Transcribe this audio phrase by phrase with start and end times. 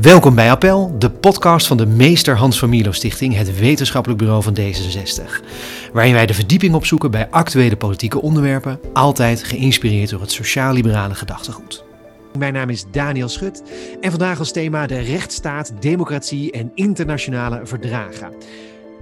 [0.00, 4.42] Welkom bij Appel, de podcast van de Meester Hans van Milo Stichting, het wetenschappelijk bureau
[4.42, 5.44] van D66.
[5.92, 11.84] Waarin wij de verdieping opzoeken bij actuele politieke onderwerpen, altijd geïnspireerd door het sociaal-liberale gedachtegoed.
[12.38, 13.62] Mijn naam is Daniel Schut
[14.00, 18.32] en vandaag als thema de rechtsstaat, democratie en internationale verdragen.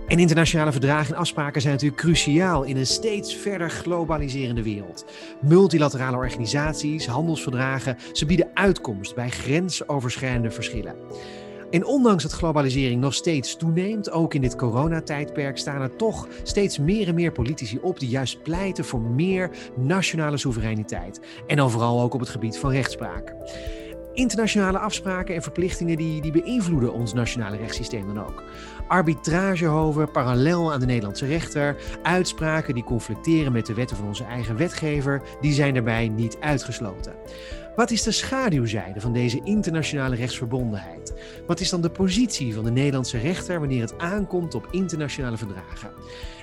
[0.06, 5.04] En internationale verdragen en afspraken zijn natuurlijk cruciaal in een steeds verder globaliserende wereld.
[5.40, 10.94] Multilaterale organisaties, handelsverdragen, ze bieden uitkomst bij grensoverschrijdende verschillen.
[11.70, 16.78] En ondanks dat globalisering nog steeds toeneemt, ook in dit coronatijdperk, staan er toch steeds
[16.78, 21.20] meer en meer politici op die juist pleiten voor meer nationale soevereiniteit.
[21.46, 23.34] En dan vooral ook op het gebied van rechtspraak.
[24.16, 28.42] Internationale afspraken en verplichtingen die, die beïnvloeden ons nationale rechtssysteem dan ook.
[28.88, 34.56] Arbitragehoven parallel aan de Nederlandse rechter, uitspraken die conflicteren met de wetten van onze eigen
[34.56, 37.14] wetgever, die zijn daarbij niet uitgesloten.
[37.76, 41.14] Wat is de schaduwzijde van deze internationale rechtsverbondenheid?
[41.46, 45.90] Wat is dan de positie van de Nederlandse rechter wanneer het aankomt op internationale verdragen?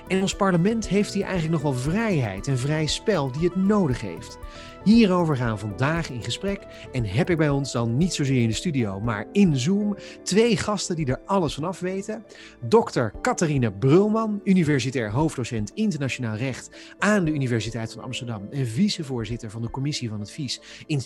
[0.08, 4.00] En ons parlement heeft hier eigenlijk nog wel vrijheid en vrij spel die het nodig
[4.00, 4.38] heeft.
[4.84, 8.48] Hierover gaan we vandaag in gesprek en heb ik bij ons dan niet zozeer in
[8.48, 12.24] de studio, maar in Zoom twee gasten die er alles van af weten.
[12.68, 13.06] Dr.
[13.22, 19.70] Catharine Brulman, universitair hoofddocent internationaal recht aan de Universiteit van Amsterdam en vicevoorzitter van de
[19.70, 21.00] commissie van advies in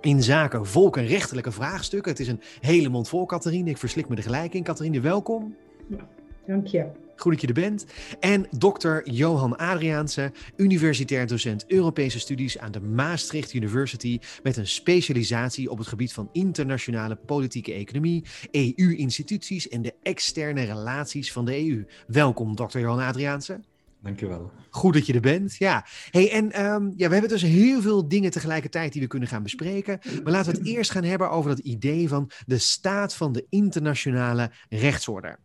[0.00, 2.10] in zaken volk- en rechtelijke vraagstukken.
[2.10, 3.70] Het is een hele mond vol, Catharine.
[3.70, 4.62] Ik verslik me er gelijk in.
[4.62, 5.56] Catharine, welkom.
[5.88, 6.08] Ja,
[6.46, 6.86] dank je.
[7.16, 7.86] Goed dat je er bent.
[8.20, 15.70] En dokter Johan Adriaanse, universitair docent Europese studies aan de Maastricht University met een specialisatie
[15.70, 21.86] op het gebied van internationale politieke economie, EU-instituties en de externe relaties van de EU.
[22.06, 23.60] Welkom, dokter Johan Adriaanse.
[24.02, 24.50] Dankjewel.
[24.70, 25.56] Goed dat je er bent.
[25.56, 25.86] Ja.
[26.10, 29.42] Hey, en um, ja, we hebben dus heel veel dingen tegelijkertijd die we kunnen gaan
[29.42, 30.00] bespreken.
[30.22, 33.46] Maar laten we het eerst gaan hebben over dat idee van de staat van de
[33.48, 35.38] internationale rechtsorde.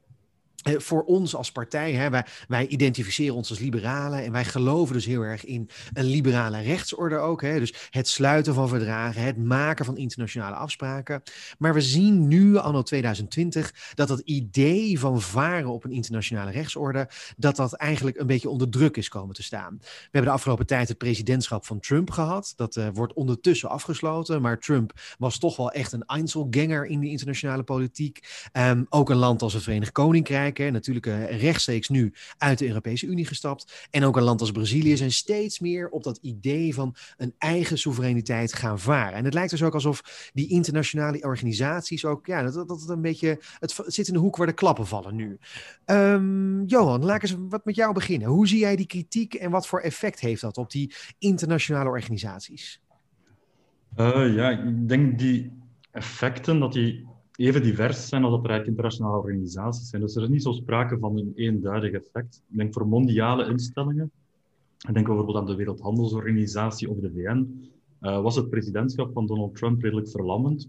[0.64, 4.94] Eh, voor ons als partij, hè, wij, wij, identificeren ons als liberalen en wij geloven
[4.94, 7.42] dus heel erg in een liberale rechtsorde ook.
[7.42, 11.22] Hè, dus het sluiten van verdragen, het maken van internationale afspraken.
[11.58, 17.10] Maar we zien nu, anno 2020, dat dat idee van varen op een internationale rechtsorde,
[17.38, 19.78] dat dat eigenlijk een beetje onder druk is komen te staan.
[19.80, 22.54] We hebben de afgelopen tijd het presidentschap van Trump gehad.
[22.56, 27.10] Dat uh, wordt ondertussen afgesloten, maar Trump was toch wel echt een Einzelganger in de
[27.10, 28.50] internationale politiek.
[28.54, 33.06] Um, ook een land als het Verenigd Koninkrijk natuurlijk uh, rechtstreeks nu uit de Europese
[33.06, 33.88] Unie gestapt.
[33.90, 37.78] En ook een land als Brazilië zijn steeds meer op dat idee van een eigen
[37.78, 39.14] soevereiniteit gaan varen.
[39.14, 43.02] En het lijkt dus ook alsof die internationale organisaties ook, ja, dat, dat het een
[43.02, 45.38] beetje, het zit in de hoek waar de klappen vallen nu.
[45.86, 48.28] Um, Johan, laat ik eens wat met jou beginnen.
[48.28, 52.82] Hoe zie jij die kritiek en wat voor effect heeft dat op die internationale organisaties?
[53.98, 55.52] Uh, ja, ik denk die
[55.92, 57.08] effecten, dat die
[57.42, 60.02] even divers zijn als dat er internationale organisaties zijn.
[60.02, 62.42] Dus er is niet zo sprake van een eenduidig effect.
[62.50, 64.12] Ik denk voor mondiale instellingen,
[64.88, 67.70] ik denk bijvoorbeeld aan de Wereldhandelsorganisatie of de VN,
[68.02, 70.68] uh, was het presidentschap van Donald Trump redelijk verlammend.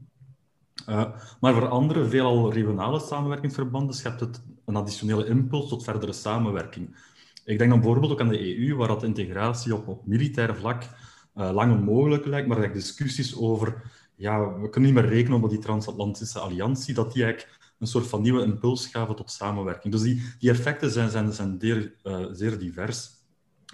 [0.89, 1.05] Uh,
[1.41, 6.97] maar voor andere, veelal regionale samenwerkingsverbanden, schept het een additionele impuls tot verdere samenwerking.
[7.45, 10.83] Ik denk dan bijvoorbeeld ook aan de EU, waar dat integratie op, op militair vlak
[11.37, 13.83] uh, lang onmogelijk lijkt, maar er discussies over
[14.17, 18.07] ja, we kunnen niet meer rekenen op die transatlantische alliantie, dat die eigenlijk een soort
[18.07, 19.93] van nieuwe impuls gaven tot samenwerking.
[19.93, 21.95] Dus die, die effecten zijn, zijn, zijn zeer,
[22.33, 23.11] zeer divers.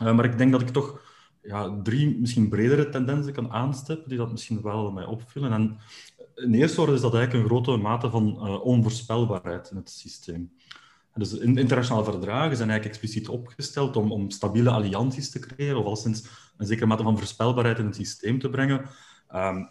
[0.03, 1.01] Uh, maar ik denk dat ik toch
[1.43, 5.53] ja, drie misschien bredere tendensen kan aanstippen, die dat misschien wel mij opvullen.
[5.53, 5.79] En
[6.35, 10.53] in eerste orde is dat eigenlijk een grote mate van uh, onvoorspelbaarheid in het systeem.
[11.15, 15.97] Dus internationale verdragen zijn eigenlijk expliciet opgesteld om, om stabiele allianties te creëren, of al
[15.97, 18.89] sinds een zekere mate van voorspelbaarheid in het systeem te brengen.
[19.35, 19.69] Um,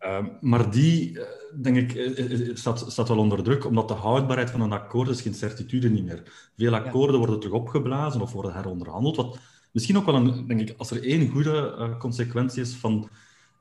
[0.00, 1.18] Uh, maar die,
[1.60, 5.34] denk ik, staat, staat wel onder druk, omdat de houdbaarheid van een akkoord is geen
[5.34, 6.50] certitude niet meer.
[6.56, 9.16] Veel akkoorden worden terug opgeblazen of worden heronderhandeld.
[9.16, 9.38] Wat
[9.72, 13.08] misschien ook wel een, denk ik, als er één goede uh, consequentie is van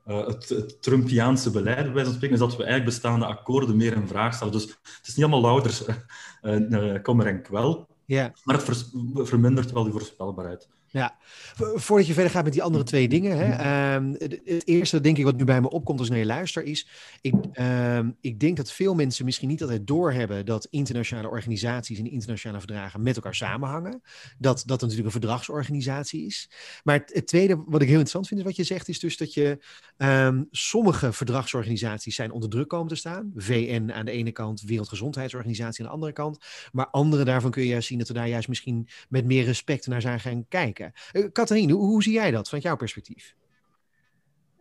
[0.07, 3.77] uh, het, het, Trumpiaanse beleid, bij wijze van spreken, is dat we eigenlijk bestaande akkoorden
[3.77, 4.53] meer in vraag stellen.
[4.53, 6.05] Dus het is niet allemaal louter
[7.03, 8.31] kommer en kwel, yeah.
[8.43, 10.67] maar het vers, vermindert wel die voorspelbaarheid.
[10.95, 11.17] Ja,
[11.55, 13.37] voordat je verder gaat met die andere twee dingen.
[13.37, 16.63] Hè, um, het eerste, denk ik, wat nu bij me opkomt als naar je luister,
[16.63, 16.87] is:
[17.21, 22.11] ik, um, ik denk dat veel mensen misschien niet altijd doorhebben dat internationale organisaties en
[22.11, 24.01] internationale verdragen met elkaar samenhangen.
[24.37, 26.49] Dat dat natuurlijk een verdragsorganisatie is.
[26.83, 29.17] Maar het, het, tweede, wat ik heel interessant vind, is wat je zegt, is dus
[29.17, 29.63] dat je
[29.97, 33.31] um, sommige verdragsorganisaties zijn onder druk komen te staan.
[33.35, 36.37] VN aan de ene kant, Wereldgezondheidsorganisatie aan de andere kant.
[36.71, 39.87] Maar andere daarvan kun je juist zien dat we daar juist misschien met meer respect
[39.87, 40.84] naar zijn gaan kijken.
[41.13, 43.35] Uh, Catharine, hoe, zie jij dat vanuit jouw perspectief?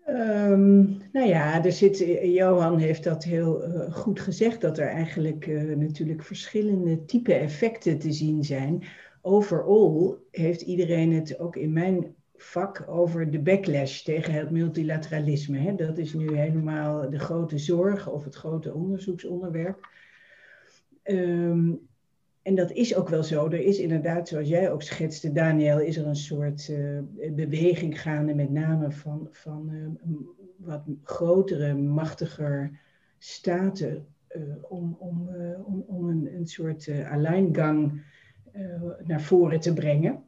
[0.05, 0.83] Ehm,
[1.13, 6.23] nou ja, er zit, Johan heeft dat heel uh, goed gezegd, dat er eigenlijk natuurlijk
[6.23, 8.83] verschillende type effecten te zien zijn.
[9.23, 15.59] Overal heeft iedereen het ook in mijn vak over de backlash tegen het multilateralisme.
[15.59, 15.75] Hè?
[15.75, 19.89] Dat is nu helemaal de grote zorg of het grote onderzoeksonderwerp.
[21.05, 21.89] Um,
[22.45, 23.47] en dat is ook wel zo.
[23.47, 26.99] Er is inderdaad, zoals jij ook schetste, Daniel, is er een soort uh,
[27.33, 30.17] beweging gaande, met name van, van uh,
[30.57, 32.81] wat grotere, machtiger
[33.19, 34.07] staten,
[34.37, 35.29] uh, om, om,
[35.65, 38.03] om, om een, een soort alleingang
[39.05, 40.23] naar voren te brengen.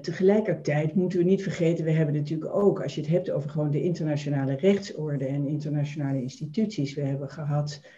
[0.00, 3.70] tegelijkertijd moeten we niet vergeten, we hebben natuurlijk ook, als je het hebt over gewoon
[3.70, 7.90] de internationale rechtsorde en internationale instituties, we hebben gehad eh,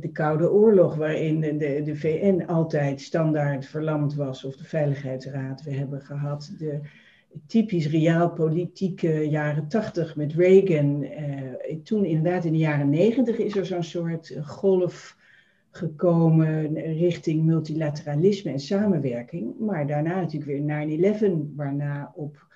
[0.00, 5.62] de Koude Oorlog, waarin de, de VN altijd standaard verlamd was, of de Veiligheidsraad.
[5.62, 6.80] We hebben gehad de
[7.46, 11.02] typisch realpolitieke jaren tachtig met Reagan.
[11.02, 15.16] Uh, toen inderdaad in de jaren negentig is er zo'n soort golf
[15.70, 19.58] gekomen richting multilateralisme en samenwerking.
[19.58, 22.46] Maar daarna natuurlijk weer 9-11, waarna op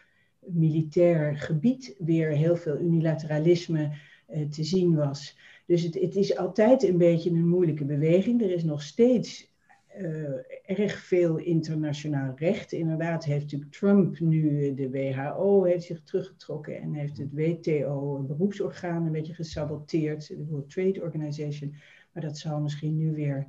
[0.40, 3.90] militair gebied weer heel veel unilateralisme
[4.28, 5.38] uh, te zien was.
[5.68, 8.42] Dus het, het, is altijd een beetje een moeilijke beweging.
[8.42, 9.52] Er is nog steeds
[9.98, 10.28] uh,
[10.66, 12.72] erg veel internationaal recht.
[12.72, 18.26] Inderdaad heeft natuurlijk Trump nu de WHO heeft zich teruggetrokken en heeft het WTO, een
[18.26, 21.74] beroepsorgaan, een beetje gesaboteerd, de World Trade Organization.
[22.12, 23.46] Maar dat zal misschien nu weer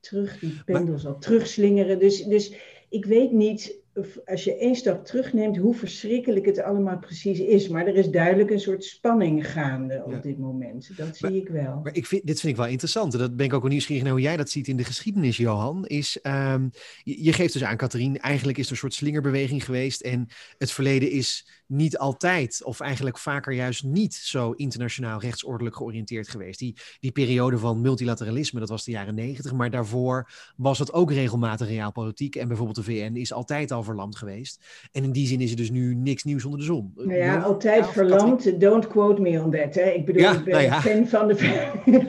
[0.00, 1.98] terug, die pendel zal terugslingeren.
[1.98, 2.56] Dus, dus
[2.88, 3.82] ik weet niet
[4.24, 7.68] als je één stap terugneemt, hoe verschrikkelijk het allemaal precies is.
[7.68, 10.96] Maar er is duidelijk een soort spanning gaande op dit moment.
[10.96, 11.80] Dat zie ik wel.
[11.82, 13.12] Maar ik vind, dit vind ik wel interessant.
[13.12, 15.36] En dat ben ik ook wel nieuwsgierig naar hoe jij dat ziet in de geschiedenis,
[15.36, 15.86] Johan.
[15.86, 16.70] Is, um,
[17.02, 20.00] je, je, geeft dus aan, Katrien, eigenlijk is er een soort slingerbeweging geweest.
[20.00, 26.28] En het verleden is niet altijd, of eigenlijk vaker juist niet zo internationaal rechtsordelijk georiënteerd
[26.28, 26.58] geweest.
[26.58, 29.52] Die, die periode van multilateralisme, dat was de jaren negentig.
[29.52, 32.36] Maar daarvoor was het ook regelmatig realpolitiek.
[32.36, 34.64] En bijvoorbeeld de VN is altijd al verlamd geweest.
[34.92, 36.92] En in die zin is er dus nu niks nieuws onder de zon.
[36.94, 38.60] Nou ja, altijd verlamd.
[38.60, 39.74] Don't quote me on that.
[39.74, 39.90] Hè.
[39.90, 40.80] Ik bedoel, ik ben nou ja.
[40.80, 41.34] fan van de...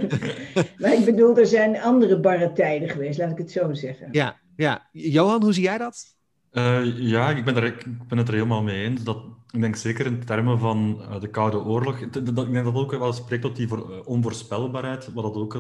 [0.78, 4.08] maar ik bedoel, er zijn andere barre tijden geweest, laat ik het zo zeggen.
[4.12, 4.90] Ja, ja.
[4.92, 6.16] Johan, hoe zie jij dat?
[6.52, 9.04] Uh, ja, ik ben, er, ik ben het er helemaal mee eens.
[9.04, 9.18] Dat,
[9.56, 12.10] ik denk zeker in termen van uh, de Koude Oorlog.
[12.10, 15.54] Dat, ik denk dat ook wel spreekt tot die uh, onvoorspelbaarheid, wat dat ook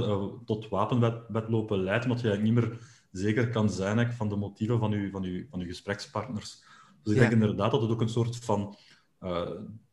[0.45, 2.77] tot wapenwetlopen leidt, omdat je niet meer
[3.12, 6.63] zeker kan zijn van de motieven van je, van uw, van uw gesprekspartners.
[7.03, 7.30] Dus ik ja.
[7.30, 8.75] denk inderdaad dat het ook een soort van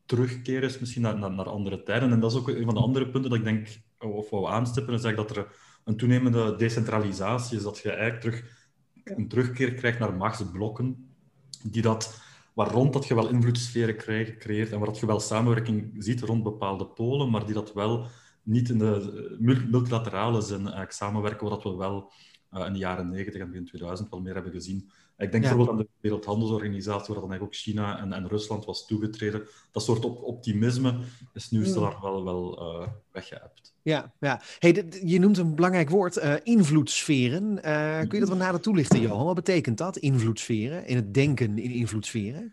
[0.07, 2.13] terugkeer is misschien naar, naar, naar, andere tijden.
[2.13, 4.95] En dat is ook een van de andere punten dat ik denk, of wou aanstippen,
[4.95, 5.47] is dat er
[5.85, 8.61] een toenemende decentralisatie is, dat je eigenlijk terug
[9.05, 11.15] een terugkeer krijgt naar machtsblokken,
[11.63, 12.21] die dat,
[12.55, 13.97] waar rond dat je wel invloedssferen
[14.39, 18.07] creëert en waar dat je wel samenwerking ziet rond bepaalde polen, maar die dat wel
[18.43, 19.37] niet in de
[19.71, 22.13] multilaterale zin eigenlijk samenwerken, wat we wel
[22.53, 24.91] uh, in de jaren 90 en begin 2000 wel meer hebben gezien.
[25.17, 25.49] Ik denk ja.
[25.49, 29.43] bijvoorbeeld aan de Wereldhandelsorganisatie, waar dan eigenlijk ook China en, en Rusland was toegetreden.
[29.73, 30.99] Dat soort op optimisme
[31.33, 33.75] is nu stilaan wel, wel uh, weggeëpt.
[33.83, 34.41] Ja, ja.
[34.59, 37.43] Hey, je noemt een belangrijk woord, uh, invloedssferen.
[37.43, 39.25] Uh, kun je dat wat nader toelichten, Johan?
[39.25, 40.87] Wat betekent dat, invloedssferen?
[40.87, 42.53] In het denken in invloedssferen?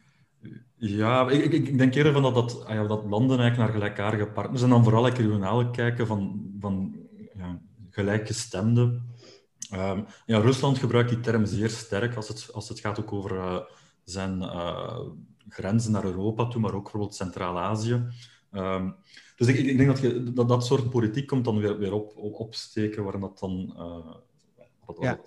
[0.76, 3.82] Ja, ik, ik, ik, denk eerder van dat, dat, ah ja, dat landen eigenlijk naar
[3.82, 6.96] gelijkaardige partners en dan vooral regionaal kijken van, van
[7.34, 9.09] ja, gelijkgestemden
[9.74, 13.36] Um, ja, Rusland gebruikt die term zeer sterk als het, als het gaat ook over
[13.36, 13.60] uh,
[14.04, 15.00] zijn uh,
[15.50, 18.06] grenzen naar Europa toe, maar ook bijvoorbeeld Centraal-Azië.
[18.52, 18.96] Um,
[19.36, 22.18] dus ik, ik, denk dat, je, dat dat soort politiek komt dan weer, weer op,
[22.18, 23.74] op, opsteken, waarin dat dan...
[23.78, 24.16] Uh,
[24.86, 25.20] wat, ja.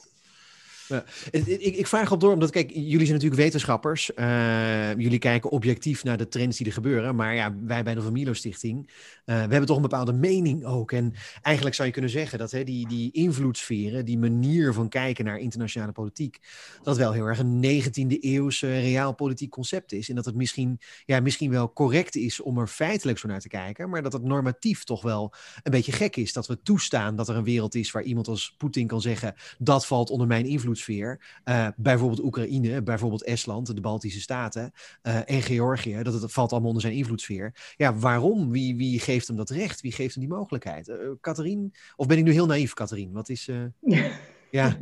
[1.31, 4.11] Ik, ik, vraag op door, omdat kijk, jullie zijn natuurlijk wetenschappers.
[4.17, 7.17] Uh, jullie kijken objectief naar de trends die er gebeuren.
[7.17, 8.91] Maar ja, wij bij de Familo Stichting, uh,
[9.25, 10.93] we hebben toch een bepaalde mening ook.
[10.93, 15.25] En eigenlijk zou je kunnen zeggen dat hè, die, die invloedssferen, die manier van kijken
[15.25, 16.39] naar internationale politiek,
[16.83, 20.09] dat wel heel erg een 19e eeuwse realpolitiek concept is.
[20.09, 23.49] En dat het misschien, ja, misschien wel correct is om er feitelijk zo naar te
[23.49, 25.33] kijken, maar dat het normatief toch wel
[25.63, 26.33] een beetje gek is.
[26.33, 29.87] Dat we toestaan dat er een wereld is waar iemand als Poetin kan zeggen, dat
[29.87, 31.21] valt onder mijn invloed invloedssfeer.
[31.45, 34.73] Uh, bijvoorbeeld Oekraïne, bijvoorbeeld Estland, de Baltische Staten
[35.03, 36.03] uh, en Georgië.
[36.03, 37.75] Dat het valt allemaal onder zijn invloedssfeer.
[37.77, 38.51] Ja, waarom?
[38.51, 39.81] Wie, wie geeft hem dat recht?
[39.81, 40.89] Wie geeft hem die mogelijkheid?
[40.89, 41.71] Uh, Catherine?
[41.97, 43.13] Of ben ik nu heel naïef, Catherine?
[43.13, 43.49] Wat is...
[44.53, 44.77] Ja.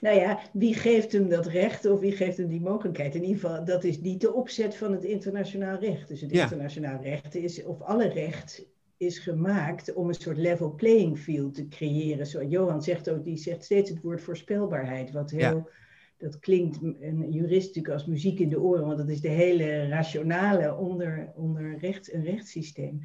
[0.00, 3.14] nou ja, wie geeft hem dat recht of wie geeft hem die mogelijkheid?
[3.14, 6.08] In ieder geval, dat is niet de opzet van het internationaal recht.
[6.08, 6.42] Dus het ja.
[6.42, 8.64] internationaal recht is, of alle recht
[9.00, 12.26] is gemaakt om een soort level playing field te creëren.
[12.26, 15.70] Zo, Johan zegt ook, die zegt steeds het woord voorspelbaarheid, wat heel
[16.18, 19.88] dat klinkt een jurist natuurlijk als muziek in de oren, want dat is de hele
[19.88, 23.00] rationale onder, onder recht, een rechtssysteem.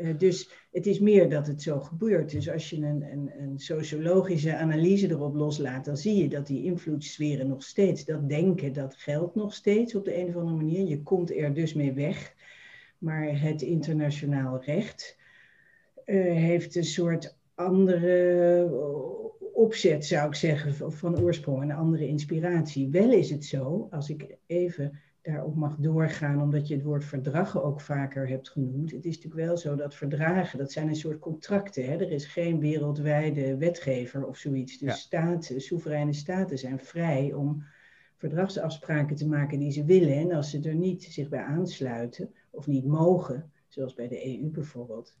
[0.00, 2.30] Uh, dus het is meer dat het zo gebeurt.
[2.30, 6.64] Dus als je een, een, een, sociologische analyse erop loslaat, dan zie je dat die
[6.64, 10.88] invloedssferen nog steeds, dat denken, dat geldt nog steeds op de een of andere manier.
[10.88, 12.34] Je komt er dus mee weg.
[12.98, 15.20] Maar het internationaal recht
[16.06, 18.68] uh, heeft een soort andere
[19.52, 22.88] opzet, zou ik zeggen, van oorsprong, een andere inspiratie.
[22.88, 27.64] Wel is het zo, als ik even daarop mag doorgaan, omdat je het woord verdragen
[27.64, 28.90] ook vaker hebt genoemd.
[28.90, 31.84] Het is natuurlijk wel zo dat verdragen, dat zijn een soort contracten.
[31.84, 31.92] Hè?
[31.92, 34.78] Er is geen wereldwijde wetgever of zoiets.
[34.78, 37.64] Dus staten, soevereine staten zijn vrij om
[38.16, 40.16] verdragsafspraken te maken die ze willen.
[40.16, 44.50] En als ze er niet zich bij aansluiten, of niet mogen, zoals bij de EU
[44.50, 45.16] bijvoorbeeld,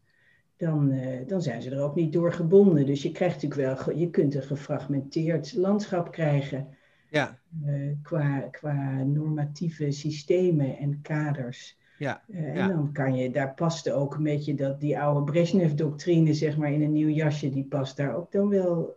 [0.62, 2.86] dan, uh, dan zijn ze er ook niet door gebonden.
[2.86, 6.68] Dus je krijgt natuurlijk wel, je kunt een gefragmenteerd landschap krijgen.
[7.10, 7.38] Ja.
[7.66, 11.78] Uh, qua, qua normatieve systemen en kaders.
[11.98, 16.34] Ja, uh, en dan kan je, daar past ook een beetje dat, die oude Brezhnev-doctrine,
[16.34, 18.96] zeg maar, in een nieuw jasje, die past daar ook dan wel,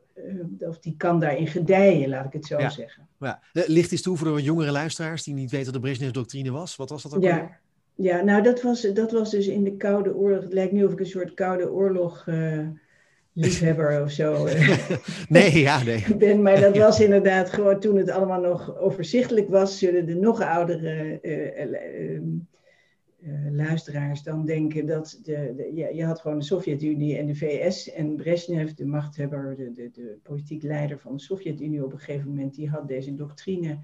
[0.59, 3.07] uh, of die kan daarin gedijen, laat ik het zo zeggen.
[3.19, 3.39] Ja.
[3.51, 6.75] Licht is toe voor de jongere luisteraars die niet weten wat de Brezhnev-doctrine was.
[6.75, 7.23] Wat was dat ook?
[7.23, 7.59] Ja,
[7.95, 10.43] ja, nou dat was, dat was dus in de Koude Oorlog.
[10.43, 12.67] Het lijkt nu of ik een soort Koude Oorlog uh,
[13.33, 14.89] liefhebber of zo uh,
[15.29, 16.05] nee, ja, nee.
[16.17, 16.41] ben.
[16.41, 21.19] Maar dat was inderdaad gewoon toen het allemaal nog overzichtelijk was, zullen de nog oudere
[21.21, 22.21] uh,
[23.51, 27.91] luisteraars dan denken dat de, de je, je, had gewoon de Sovjet-Unie en de VS
[27.91, 32.27] en Brezhnev, de machthebber, de, de, de politiek leider van de Sovjet-Unie op een gegeven
[32.27, 33.77] moment, die had deze doctrine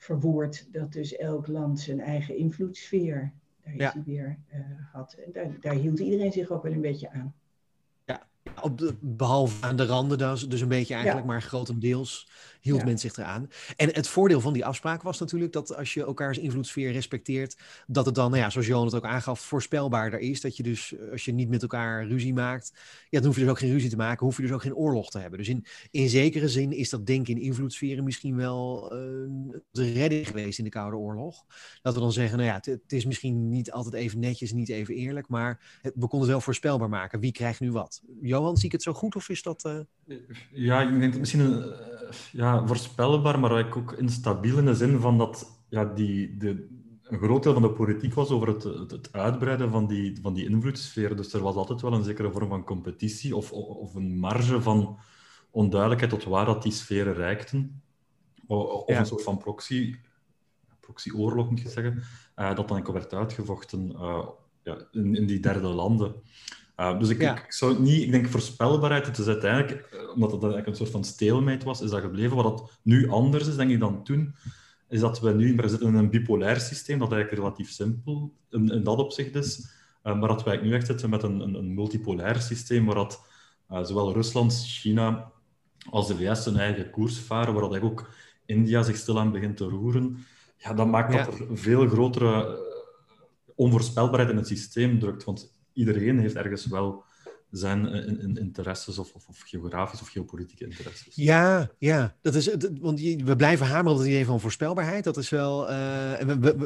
[0.00, 3.32] verwoord dat dus elk land zijn eigen invloedssfeer,
[3.64, 4.60] daar hij weer, uh,
[4.92, 5.12] had.
[5.12, 7.34] En daar, daar hield iedereen zich ook wel een beetje aan.
[8.04, 8.26] Ja,
[8.62, 12.28] op de, behalve aan de randen dus, dus een beetje eigenlijk, maar grotendeels
[12.60, 13.48] hield men zich eraan.
[13.76, 18.06] En het voordeel van die afspraak was natuurlijk dat als je elkaars invloedssfeer respecteert, dat
[18.06, 20.40] het dan, nou ja, zoals Johan het ook aangaf, voorspelbaarder is.
[20.40, 22.72] Dat je dus, eh, als je niet met elkaar ruzie maakt,
[23.08, 24.74] ja, dan hoef je dus ook geen ruzie te maken, hoef je dus ook geen
[24.74, 25.38] oorlog te hebben.
[25.38, 28.98] Dus in, in zekere zin is dat denken in invloedssferen misschien wel uh,
[29.70, 31.44] de redding geweest in de Koude Oorlog.
[31.82, 34.68] Dat we dan zeggen, nou ja, het, het is misschien niet altijd even netjes, niet
[34.68, 37.20] even eerlijk, maar het, we konden het wel voorspelbaar maken.
[37.20, 38.02] Wie krijgt nu wat?
[38.20, 39.64] Johan, zie ik het zo goed of is dat...
[39.64, 39.78] Uh...
[40.52, 41.74] Ja, ik denk dat misschien een
[42.32, 46.68] ja, voorspelbaar, maar ook instabiel in de zin van dat ja, die, de,
[47.10, 50.48] een groot deel van de politiek was over het, het, uitbreiden van die, van die
[50.48, 51.16] invloedssfeer.
[51.16, 54.98] Dus er was altijd wel een zekere vorm van competitie of, of een marge van
[55.50, 57.82] onduidelijkheid tot waar dat die sferen reikten.
[58.46, 59.96] Of, een soort van proxy,
[60.80, 62.02] proxyoorlog, moet je zeggen,
[62.36, 64.26] uh, dat dan werd uitgevochten uh,
[64.62, 66.14] ja, in, in die derde landen.
[66.80, 70.42] Uh, dus ik, ik, zou niet, ik denk voorspelbaarheid, het is uiteindelijk, eh, omdat het
[70.42, 72.36] eigenlijk een soort van stalemate was, is dat gebleven.
[72.36, 74.34] Wat dat nu anders is, denk ik, dan toen,
[74.88, 78.82] is dat we nu zitten in een bipolair systeem, dat eigenlijk relatief simpel in, in
[78.82, 79.68] dat opzicht is.
[80.04, 83.22] Uh, maar dat wij nu echt zitten met een, een, een multipolair systeem, waar dat,
[83.82, 85.32] zowel Rusland, China
[85.90, 88.10] als de VS hun eigen koers varen, waar dat eigenlijk ook
[88.46, 90.18] India zich stilaan begint te roeren.
[90.56, 92.58] Ja, dat maakt dat er veel grotere
[93.54, 95.24] onvoorspelbaarheid in het systeem drukt.
[95.24, 97.04] Want iedereen heeft ergens wel
[97.50, 101.14] zijn in, interesses of, of, of, geografisch of geopolitieke interesses.
[101.14, 102.14] Ja, ja.
[102.22, 105.04] Dat is, want we blijven hameren op het idee van voorspelbaarheid.
[105.04, 105.62] Dat is wel.
[105.62, 105.76] Uh,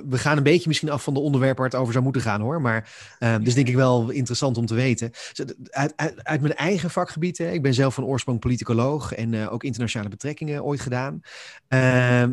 [0.09, 2.41] we, gaan een beetje misschien af van de onderwerpen waar het over zou moeten gaan
[2.41, 2.61] hoor.
[2.61, 5.11] Maar uh, dus denk ik wel interessant om te weten.
[5.71, 7.39] Uit, uit, mijn eigen vakgebied.
[7.39, 11.21] Hè, ik ben zelf van oorsprong politicoloog en ook internationale betrekkingen ooit gedaan.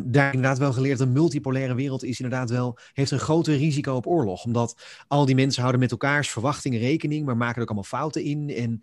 [0.04, 2.78] daar inderdaad wel geleerd dat een multipolaire wereld is inderdaad wel.
[2.92, 4.44] heeft een groter risico op oorlog.
[4.44, 4.76] Omdat
[5.08, 8.41] al die mensen houden met elkaars verwachtingen rekening, maar maken er ook allemaal fouten in.
[8.48, 8.82] En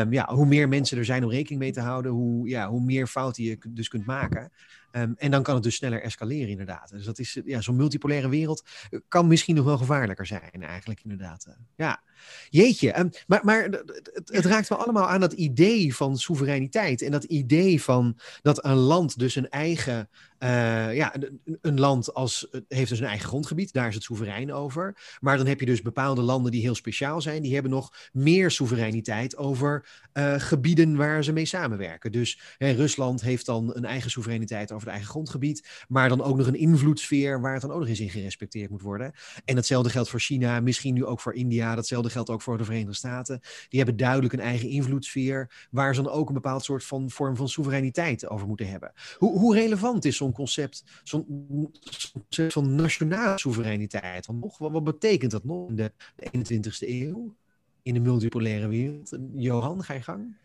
[0.00, 2.84] um, ja, hoe meer mensen er zijn om rekening mee te houden, hoe, ja, hoe
[2.84, 4.52] meer fouten je dus kunt maken.
[4.92, 6.90] Um, en dan kan het dus sneller escaleren, inderdaad.
[6.90, 11.00] Dus dat is, ja, zo'n multipolaire wereld eh, kan misschien nog wel gevaarlijker zijn, eigenlijk,
[11.02, 11.56] inderdaad.
[11.76, 12.02] Ja,
[12.48, 12.98] jeetje.
[12.98, 17.02] Um, maar maar het, het, raakt wel allemaal aan dat idee van soevereiniteit.
[17.02, 21.14] En dat idee van dat een land dus een eigen uh, ja,
[21.60, 24.96] een, land als, heeft dus een eigen grondgebied, daar is het soeverein over.
[25.20, 28.50] Maar dan heb je dus bepaalde landen die heel speciaal zijn, die hebben nog meer
[28.50, 32.12] soevereiniteit over uh, gebieden waar ze mee samenwerken.
[32.12, 36.36] Dus hè, Rusland heeft dan een eigen soevereiniteit over het eigen grondgebied, maar dan ook
[36.36, 39.12] nog een invloedssfeer waar het dan ook nog eens in gerespecteerd moet worden.
[39.44, 42.64] En hetzelfde geldt voor China, misschien nu ook voor India, datzelfde geldt ook voor de
[42.64, 43.40] Verenigde Staten.
[43.68, 47.36] Die hebben duidelijk een eigen invloedssfeer, waar ze dan ook een bepaald soort van vorm
[47.36, 48.92] van soevereiniteit over moeten hebben.
[49.16, 51.70] Hoe, hoe relevant is zo'n concept, zo'n
[52.12, 54.26] concept van nationale soevereiniteit?
[54.26, 57.34] Wat, wat betekent dat nog in de 21ste eeuw?
[57.82, 59.18] In de multipolaire wereld?
[59.34, 60.36] Johan, ga je gang?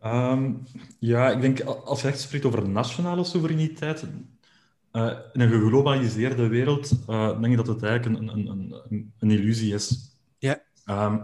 [0.00, 0.52] Ehm,
[0.98, 4.04] ja, ik denk als je echt spreekt over nationale soevereiniteit,
[4.92, 9.30] uh, in een geglobaliseerde wereld, uh, denk ik dat het eigenlijk een, een, een, een
[9.30, 10.14] illusie is.
[10.38, 10.60] Ja.
[10.86, 11.22] Um,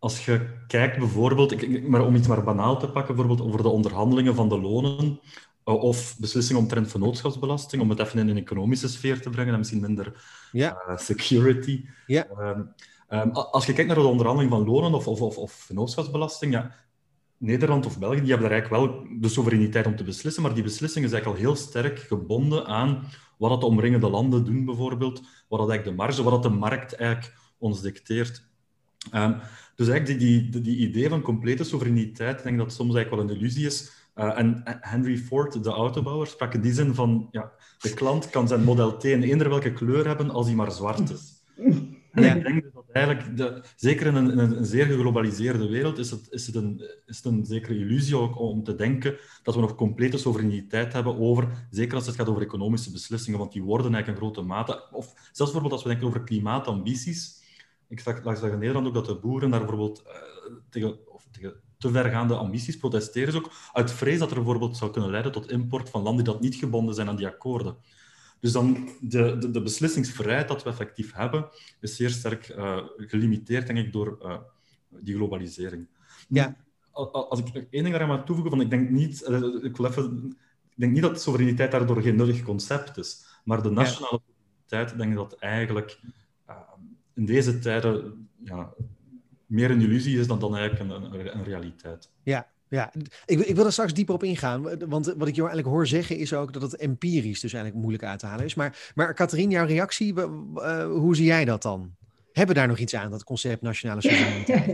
[0.00, 3.68] als je kijkt bijvoorbeeld, ik, maar om iets maar banaal te pakken, bijvoorbeeld over de
[3.68, 5.20] onderhandelingen van de lonen,
[5.74, 9.80] of beslissingen omtrent vennootschapsbelasting, om het even in een economische sfeer te brengen en misschien
[9.80, 10.22] minder
[10.52, 10.96] ja.
[10.96, 11.84] security.
[12.06, 12.26] Ja.
[12.38, 12.72] Um,
[13.08, 16.74] um, als je kijkt naar de onderhandeling van lonen of, of, of, of vennootschapsbelasting, ja,
[17.38, 20.62] Nederland of België, die hebben daar eigenlijk wel de soevereiniteit om te beslissen, maar die
[20.62, 23.04] beslissing is eigenlijk al heel sterk gebonden aan
[23.38, 26.58] wat dat de omringende landen doen, bijvoorbeeld, wat dat eigenlijk de marge, wat dat de
[26.58, 28.48] markt eigenlijk ons dicteert.
[29.14, 29.36] Um,
[29.76, 33.34] dus eigenlijk die, die, die, idee van complete soevereiniteit, ik denk dat soms eigenlijk wel
[33.34, 33.92] een illusie is.
[34.14, 38.48] Uh, en Henry Ford, de autobouwer, sprak in die zin van, ja, de klant kan
[38.48, 41.42] zijn Model T in eender welke kleur hebben als hij maar zwart is.
[42.12, 46.26] En ik denk dat eigenlijk, de, zeker in een, een, zeer geglobaliseerde wereld, is het,
[46.30, 49.74] is, het een, is het een zekere illusie ook om te denken dat we nog
[49.74, 54.22] complete soevereiniteit hebben over, zeker als het gaat over economische beslissingen, want die worden eigenlijk
[54.22, 57.38] in grote mate, of zelfs bijvoorbeeld als we denken over klimaatambities.
[57.88, 60.12] Ik zag, zag in Nederland ook dat de boeren daar bijvoorbeeld uh,
[60.70, 65.10] tegen, of tegen te vergaande ambities protesteren, ook uit vrees dat er bijvoorbeeld zou kunnen
[65.10, 67.76] leiden tot import van landen die dat niet gebonden zijn aan die akkoorden.
[68.40, 71.48] Dus dan de, de, de, beslissingsvrijheid dat we effectief hebben,
[71.80, 74.36] is zeer sterk uh, gelimiteerd, denk ik, door uh,
[74.88, 75.86] die globalisering.
[76.28, 76.56] Ja.
[76.92, 80.36] Als ik één ding daar maar toevoegen, van ik denk niet, uh, ik, wil even,
[80.68, 84.32] ik denk niet dat soevereiniteit daardoor geen nuttig concept is, maar de nationale ja.
[84.34, 86.00] soevereiniteit, denk ik dat eigenlijk
[87.14, 88.74] in deze tijden ja,
[89.50, 92.10] meer een illusie is dan, dan eigenlijk een, een, een realiteit.
[92.22, 92.92] Ja, ja,
[93.26, 94.88] ik, ik wil er straks dieper op ingaan.
[94.88, 98.04] Want wat ik jou eigenlijk hoor zeggen is ook dat het empirisch dus eigenlijk moeilijk
[98.10, 98.54] uit te halen is.
[98.54, 101.94] Maar, maar Katrien, jouw reactie, uh, hoe zie jij dat dan?
[102.32, 104.66] Hebben we daar nog iets aan, dat concept nationale soevereiniteit?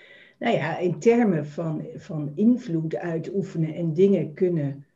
[0.38, 4.86] nou ja, in termen van, van invloed uitoefenen en dingen kunnen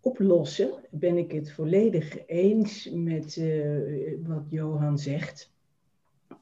[0.00, 3.78] oplossen, ben ik het volledig eens met uh,
[4.26, 5.53] wat Johan zegt.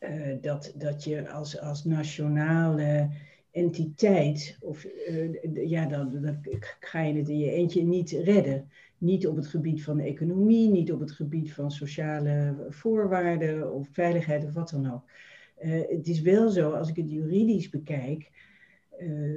[0.03, 3.11] Uh, dat, dat je als, als nationale
[3.51, 6.39] entiteit, of uh, ja, dan,
[6.81, 8.71] ga je het in je eentje niet redden.
[8.99, 13.89] Niet op het gebied van de economie, niet op het gebied van sociale voorwaarden of
[13.93, 15.11] veiligheid of wat dan ook.
[15.65, 18.31] Uh, het is wel zo, als ik het juridisch bekijk,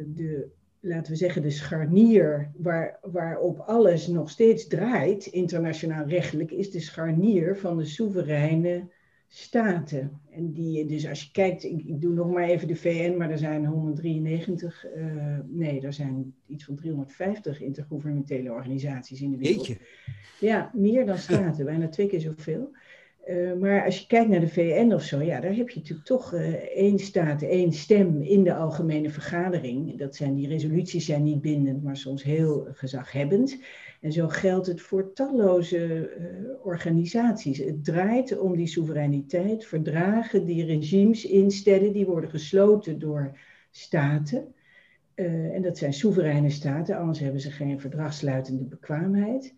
[0.05, 0.47] de,
[0.79, 6.79] laten we zeggen, de scharnier waar, waarop alles nog steeds draait, internationaal rechtelijk, is de
[6.79, 8.87] scharnier van de soevereine
[9.27, 10.21] staten.
[10.31, 13.31] En die, dus als je kijkt, ik, ik, doe nog maar even de VN, maar
[13.31, 19.67] er zijn 193, uh, nee, er zijn iets van 350 intergouvernementele organisaties in de wereld.
[19.67, 19.85] Jeetje.
[20.39, 22.71] Ja, meer dan staten, bijna twee keer zoveel.
[23.27, 26.07] Uh, maar als je kijkt naar de VN of zo, ja, daar heb je natuurlijk
[26.07, 29.97] toch uh, één staat, één stem in de algemene vergadering.
[29.97, 33.57] Dat zijn, die resoluties zijn niet bindend, maar soms heel gezaghebbend.
[34.05, 37.57] En zo geldt het voor talloze uh, organisaties.
[37.57, 43.37] Het draait om die soevereiniteit, verdragen die regimes instellen, die worden gesloten door
[43.71, 44.53] staten.
[45.15, 49.53] Uh, en dat zijn soevereine staten, anders hebben ze geen verdragsluitende bekwaamheid.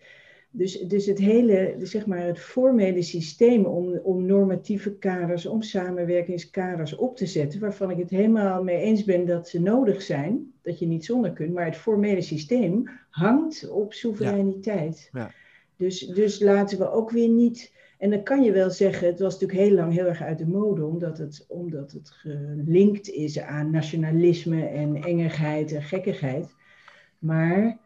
[0.58, 6.96] Dus, dus het hele, zeg maar, het formele systeem om, om normatieve kaders, om samenwerkingskaders
[6.96, 10.80] op te zetten, waarvan ik het helemaal mee eens ben dat ze nodig zijn, dat
[10.80, 15.10] je niet zonder kunt, maar het formele systeem hangt op soevereiniteit.
[15.12, 15.20] Ja.
[15.20, 15.32] Ja.
[15.76, 17.74] Dus, dus laten we ook weer niet.
[17.98, 20.48] En dan kan je wel zeggen, het was natuurlijk heel lang heel erg uit de
[20.48, 26.56] mode, omdat het, omdat het gelinkt is aan nationalisme en engigheid en gekkigheid.
[27.20, 27.78] Maar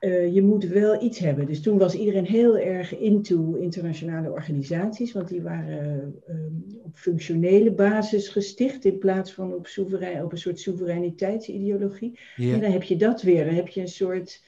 [0.00, 1.46] uh, je moet wel iets hebben.
[1.46, 6.36] Dus toen was iedereen heel erg into internationale organisaties, want die waren uh,
[6.84, 12.18] op functionele basis gesticht in plaats van op, soeverein, op een soort soevereiniteitsideologie.
[12.36, 12.54] Yeah.
[12.54, 13.44] En dan heb je dat weer.
[13.44, 14.42] Dan heb je een soort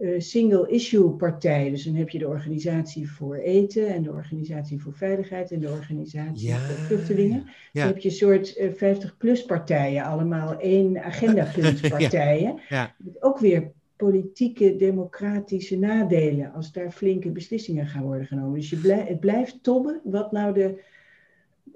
[0.00, 1.70] uh, single-issue partij.
[1.70, 5.70] Dus dan heb je de organisatie voor eten en de organisatie voor veiligheid en de
[5.70, 7.44] organisatie ja, voor vluchtelingen.
[7.72, 7.84] Ja.
[7.84, 8.60] Dan heb je een soort
[9.06, 12.60] 50-plus partijen, allemaal één agenda-punt partijen.
[12.68, 12.94] Ja.
[13.20, 18.54] Ook weer politieke, democratische nadelen als daar flinke beslissingen gaan worden genomen.
[18.54, 20.96] Dus je blij, het blijft tobben wat nou de.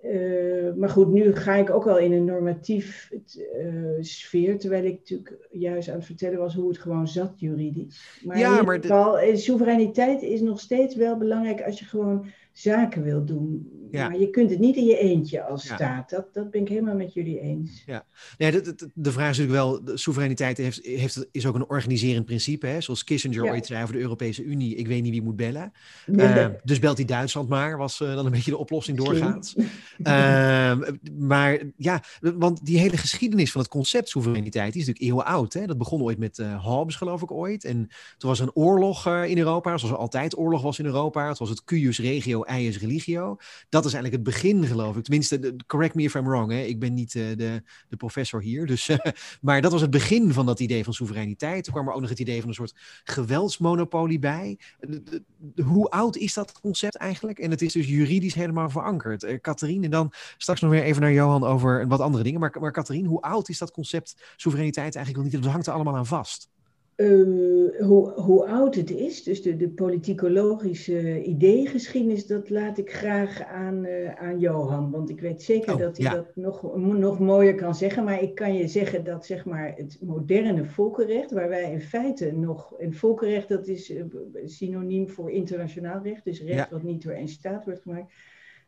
[0.04, 4.98] Uh, maar goed, nu ga ik ook wel in een normatief uh, sfeer, terwijl ik
[4.98, 8.20] natuurlijk juist aan het vertellen was hoe het gewoon zat juridisch.
[8.24, 9.37] Maar ja, in ieder geval, de...
[9.37, 14.09] soevereiniteit is nog steeds wel belangrijk als je gewoon zaken wil doen ja.
[14.09, 16.11] maar je kunt het niet in je eentje als staat.
[16.11, 17.83] Dat, dat ben ik helemaal met jullie eens.
[17.87, 18.05] Ja,
[18.38, 21.68] nee, de, de, de vraag is natuurlijk wel, de soevereiniteit heeft, heeft, is ook een
[21.68, 22.66] organiserend principe.
[22.66, 22.81] Hè?
[22.81, 25.72] Zoals Kissinger ooit zei over de Europese Unie, ik weet niet wie moet bellen.
[26.07, 29.55] Uh, dus belt hij Duitsland maar, was uh, dan een beetje de oplossing doorgaans.
[29.57, 29.64] uh,
[31.18, 35.52] maar ja, want die hele geschiedenis van het concept soevereiniteit, die is natuurlijk eeuwen oud.
[35.52, 35.66] Hè?
[35.66, 37.64] Dat begon ooit met uh, Hobbes, geloof ik, ooit.
[37.64, 41.28] En toen was er een oorlog in Europa, zoals er altijd oorlog was in Europa.
[41.28, 43.37] Het was het cuius regio, eius religio.
[43.68, 45.02] Dat is eigenlijk het begin, geloof ik.
[45.02, 46.50] Tenminste, correct me if I'm wrong.
[46.50, 46.60] Hè.
[46.60, 48.66] Ik ben niet uh, de, de professor hier.
[48.66, 48.96] Dus, uh,
[49.40, 51.64] maar dat was het begin van dat idee van soevereiniteit.
[51.64, 54.58] Toen kwam er ook nog het idee van een soort geweldsmonopolie bij.
[54.80, 55.22] De,
[55.62, 57.38] hoe oud is dat concept eigenlijk?
[57.38, 59.24] En het is dus juridisch helemaal verankerd.
[59.24, 59.38] Uh,
[59.84, 62.40] en dan straks nog weer even naar Johan over wat andere dingen.
[62.40, 65.42] Maar, maar hoe oud is dat concept soevereiniteit eigenlijk nog niet?
[65.42, 66.50] Dat hangt er allemaal aan vast.
[66.96, 73.42] Uh, hoe, hoe, oud het is, dus de, de politicologische ideeëngeschiedenis, dat laat ik graag
[73.42, 74.90] aan, uh, aan Johan.
[74.90, 76.14] Want ik weet zeker oh, dat hij ja.
[76.14, 78.05] dat nog, nog mooier kan zeggen.
[78.05, 82.33] Maar ik kan je zeggen dat zeg maar, het moderne volkenrecht, waar wij in feite
[82.33, 82.74] nog.
[82.78, 84.05] En volkenrecht dat is uh,
[84.44, 86.68] synoniem voor internationaal recht, dus recht ja.
[86.70, 88.12] wat niet door één staat wordt gemaakt.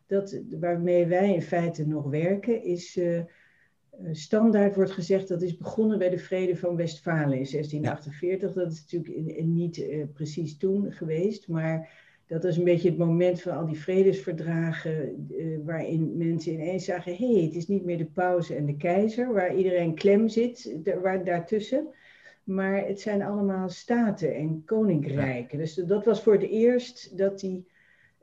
[0.07, 3.19] Dat, waarmee wij in feite nog werken, is eh,
[4.11, 8.53] standaard wordt gezegd dat is begonnen bij de Vrede van Westfalen in 1648.
[8.53, 8.61] Ja.
[8.61, 13.41] Dat is natuurlijk niet uh, precies toen geweest, maar dat is een beetje het moment
[13.41, 17.97] van al die vredesverdragen uh, waarin mensen ineens zagen, hé, hey, het is niet meer
[17.97, 21.87] de pauze en de keizer, waar iedereen klem zit, waar, daartussen.
[22.43, 25.57] Maar het zijn allemaal staten en koninkrijken.
[25.57, 25.63] Ja.
[25.63, 27.65] Dus dat was voor het eerst dat die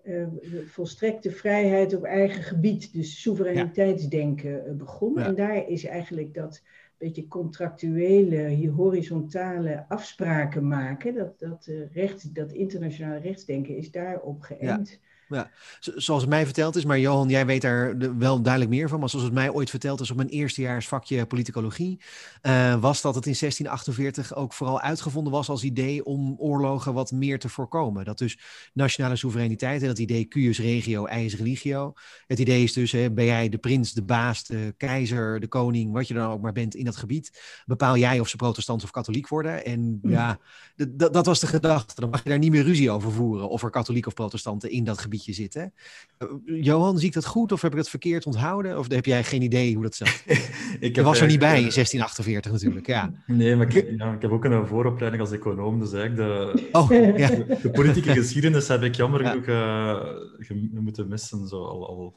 [0.05, 0.27] uh,
[0.67, 4.67] volstrekte vrijheid op eigen gebied, dus soevereiniteitsdenken.
[4.67, 5.15] Eh, begon.
[5.15, 5.27] Ja.
[5.27, 6.63] En daar is eigenlijk dat
[7.03, 14.91] beetje contractuele, horizontale afspraken maken, dat, dat, uh, recht, dat internationale rechtsdenken is daarop geënt.
[14.91, 14.97] Ja.
[15.33, 19.01] Ja, zoals het mij verteld is, maar Johan, jij weet daar wel duidelijk meer van.
[19.01, 22.01] Maar zoals het mij ooit verteld is op mijn eerstejaarsvakje politicologie,
[22.43, 27.13] uh, was dat het in 1648 ook vooral uitgevonden was als idee om oorlogen wat
[27.13, 28.05] meer te voorkomen.
[28.05, 28.39] Dat dus
[28.73, 31.93] nationale soevereiniteit en dat idee cuius regio, eius religio.
[32.27, 35.93] Het idee is dus, hè, ben jij de prins, de baas, de keizer, de koning,
[35.93, 38.91] wat je dan ook maar bent in dat gebied, bepaal jij of ze protestant of
[38.91, 39.65] katholiek worden.
[39.65, 40.11] En mm.
[40.11, 40.39] ja,
[40.97, 42.01] dat was de gedachte.
[42.01, 44.85] Dan mag je daar niet meer ruzie over voeren of er katholiek of protestanten in
[44.85, 45.73] dat gebied zitten.
[46.19, 48.79] Uh, Johan, zie ik dat goed of heb ik het verkeerd onthouden?
[48.79, 50.23] Of heb jij geen idee hoe dat zat?
[50.81, 53.13] ik was er niet bij in 1648 natuurlijk, ja.
[53.27, 56.91] Nee, maar ik, ja, ik heb ook een vooropleiding als econoom, dus eigenlijk de, oh,
[57.19, 57.29] ja.
[57.29, 61.49] de, politieke geschiedenis heb ik jammer genoeg uh, moeten missen.
[61.49, 62.15] Zo, al, al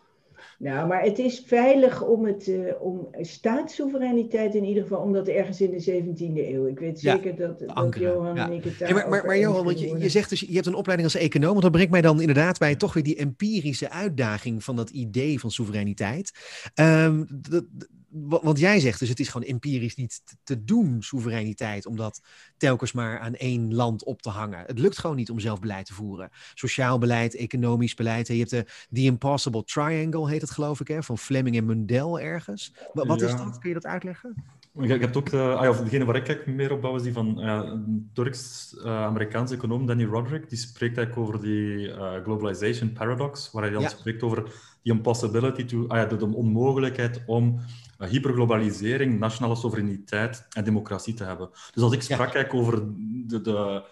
[0.57, 5.61] nou, maar het is veilig om, het, uh, om staatssoevereiniteit in ieder geval, omdat ergens
[5.61, 6.67] in de 17e eeuw.
[6.67, 8.45] Ik weet zeker ja, dat, dat, Johan ja.
[8.45, 8.89] en ik het daar.
[8.89, 11.21] Ja, maar, maar, maar Johan, want je, je zegt dus, je hebt een opleiding als
[11.21, 14.89] econoom, want dat brengt mij dan inderdaad bij toch weer die empirische uitdaging van dat
[14.89, 16.31] idee van soevereiniteit.
[16.75, 17.65] Um, dat,
[18.17, 22.21] want jij zegt dus het is gewoon empirisch niet te doen, soevereiniteit, om dat
[22.57, 24.63] telkens maar aan één land op te hangen.
[24.65, 26.29] Het lukt gewoon niet om zelf beleid te voeren.
[26.53, 28.27] Sociaal beleid, economisch beleid.
[28.27, 32.13] Je hebt de The Impossible Triangle, heet het geloof ik, hè, van Fleming en Mundell
[32.13, 32.73] ergens.
[32.93, 33.25] Wat ja.
[33.25, 33.59] is dat?
[33.59, 34.35] Kun je dat uitleggen?
[34.79, 37.13] Ik heb ook, de, ah ja, degene waar ik kijk meer op bouw is die
[37.13, 40.49] van uh, een Turks-Amerikaanse uh, econoom, Danny Roderick.
[40.49, 43.87] Die spreekt eigenlijk over die globalization paradox, waar hij dan ja.
[43.87, 44.43] spreekt over
[44.81, 47.59] die impossibility to, ah ja, de, de onmogelijkheid om
[47.97, 51.49] hyperglobalisering, nationale soevereiniteit en democratie te hebben.
[51.73, 52.47] Dus als ik sprak ja.
[52.51, 52.83] over
[53.27, 53.83] de, de,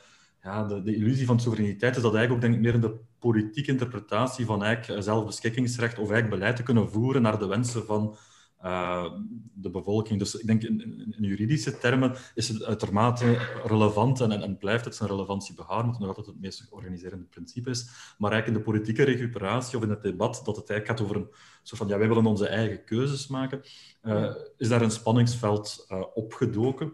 [0.42, 3.00] ja, de, de, illusie van soevereiniteit, is dat eigenlijk ook denk ik, meer in de
[3.20, 8.18] politieke interpretatie van eigenlijk zelfbeschikkingsrecht of eigenlijk beleid te kunnen voeren naar de wensen van
[8.64, 9.12] uh,
[9.54, 10.20] de bevolking.
[10.20, 15.10] Dus ik denk in, juridische termen is het uitermate relevant en, en, blijft het zijn
[15.10, 17.90] relevantie behouden, omdat het het meest organiserende principe is.
[18.18, 21.16] Maar eigenlijk in de politieke recuperatie of in het debat, dat het eigenlijk gaat over
[21.16, 23.62] een soort van, ja, wij willen onze eigen keuzes maken,
[24.04, 26.94] uh, is daar een spanningsveld uh, opgedoken.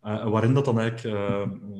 [0.00, 1.16] waarin dat dan eigenlijk,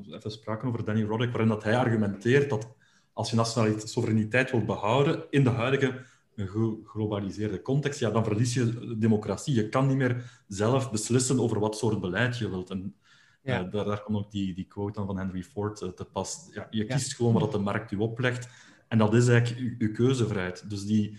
[0.08, 2.74] even spraken over Danny Roddick, waarin dat hij argumenteert dat
[3.12, 6.04] als je nationale soevereiniteit wilt behouden in de huidige
[6.36, 9.54] een geglobaliseerde context, ja, dan verlies je democratie.
[9.54, 12.70] Je kan niet meer zelf beslissen over wat soort beleid je wilt.
[12.70, 12.94] En
[13.42, 13.64] ja.
[13.64, 16.48] uh, daar, daar komt ook die, die quote van Henry Ford uh, te pas.
[16.52, 17.16] Ja, je kiest ja.
[17.16, 18.48] gewoon wat de markt u oplegt.
[18.88, 20.70] En dat is eigenlijk uw keuzevrijheid.
[20.70, 21.18] Dus die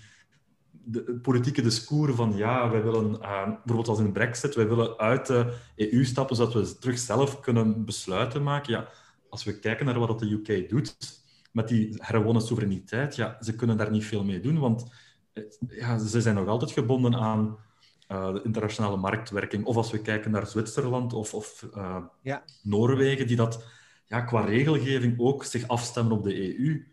[0.71, 5.27] de, politieke discours van ja, wij willen, uh, bijvoorbeeld als in Brexit, wij willen uit
[5.27, 8.73] de EU stappen zodat we terug zelf kunnen besluiten maken.
[8.73, 8.88] Ja,
[9.30, 10.97] als we kijken naar wat de UK doet
[11.51, 14.86] met die herwonnen soevereiniteit, ja, ze kunnen daar niet veel mee doen, want
[15.67, 17.58] ja, ze zijn nog altijd gebonden aan
[18.12, 19.65] uh, de internationale marktwerking.
[19.65, 22.43] Of als we kijken naar Zwitserland of, of uh, ja.
[22.63, 23.65] Noorwegen, die dat
[24.06, 26.86] ja, qua regelgeving ook zich afstemmen op de EU.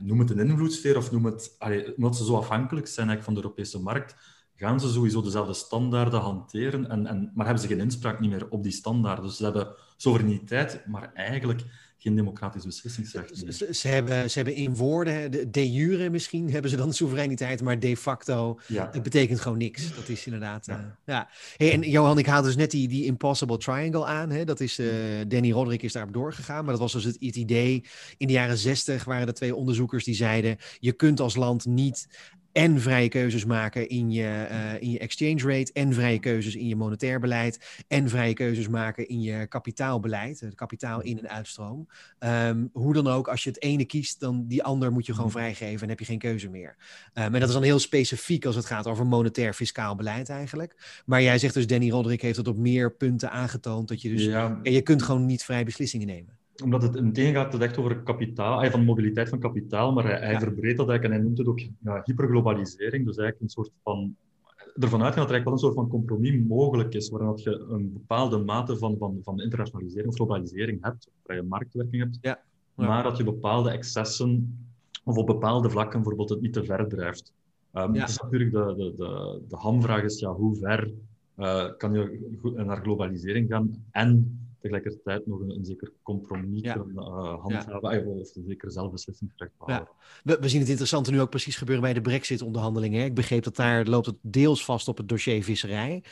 [0.00, 3.34] noem het een invloedssfeer of noem het, allee, omdat ze zo afhankelijk zijn eigenlijk van
[3.34, 4.16] de Europese markt,
[4.56, 8.48] gaan ze sowieso dezelfde standaarden hanteren, en, en, maar hebben ze geen inspraak niet meer
[8.48, 9.24] op die standaarden.
[9.24, 11.64] Dus ze hebben soevereiniteit, maar eigenlijk
[12.04, 13.44] geen democratisch beslissingsrecht.
[13.48, 17.62] Ze, ze, hebben, ze hebben in woorden, de, de jure misschien, hebben ze dan soevereiniteit,
[17.62, 18.88] maar de facto, ja.
[18.92, 19.94] het betekent gewoon niks.
[19.94, 20.66] Dat is inderdaad...
[20.66, 20.78] Ja.
[20.78, 21.28] Uh, ja.
[21.56, 24.30] Hey, en Johan, ik haalde dus net die, die Impossible Triangle aan.
[24.30, 24.44] Hè?
[24.44, 24.92] Dat is, uh,
[25.28, 27.84] Danny Roderick is daarop doorgegaan, maar dat was dus het, het idee.
[28.16, 32.08] In de jaren zestig waren er twee onderzoekers die zeiden, je kunt als land niet
[32.54, 36.66] en vrije keuzes maken in je, uh, in je exchange rate, en vrije keuzes in
[36.66, 41.88] je monetair beleid, en vrije keuzes maken in je kapitaalbeleid, het kapitaal in- en uitstroom.
[42.18, 45.28] Um, hoe dan ook, als je het ene kiest, dan die ander moet je gewoon
[45.30, 45.38] Mhm.
[45.38, 46.76] vrijgeven en heb je geen keuze meer.
[47.14, 51.02] Um, en dat is dan heel specifiek als het gaat over monetair fiscaal beleid eigenlijk.
[51.06, 54.24] Maar jij zegt dus, Danny Roderick heeft het op meer punten aangetoond, dat je dus,
[54.24, 56.38] ja, je kunt gewoon niet vrij beslissingen nemen.
[56.62, 60.18] Omdat het meteen gaat het echt over kapitaal, ah, van mobiliteit van kapitaal, maar hij,
[60.18, 60.38] hij Ja.
[60.40, 63.06] verbreedt dat eigenlijk en hij noemt het ook ja, hyperglobalisering.
[63.06, 64.16] Dus eigenlijk een soort van,
[64.56, 67.66] ervan uitgaan dat er eigenlijk wel een soort van compromis mogelijk is, waarin dat je
[67.70, 72.38] een bepaalde mate van, van, van internationalisering of globalisering hebt, waar je marktwerking hebt, Ja.
[72.76, 72.86] Ja.
[72.86, 74.58] maar dat je bepaalde excessen
[75.04, 77.32] of op bepaalde vlakken bijvoorbeeld het niet te ver drijft.
[77.72, 78.04] Um, Ja.
[78.04, 80.90] Is natuurlijk de, de, de, de hamvraag is, ja, hoe ver
[81.38, 84.38] uh, kan je naar globalisering gaan en
[84.70, 86.72] tegelijkertijd nog een, een zeker compromis Ja.
[86.72, 89.92] kunnen uh, handhaven, ah, of een zeker zelfbeslissingsrecht behouden.
[90.24, 93.04] We, we zien het interessante nu ook precies gebeuren bij de Brexit-onderhandelingen.
[93.04, 96.02] Ik begreep dat daar loopt het deels vast op het dossier visserij.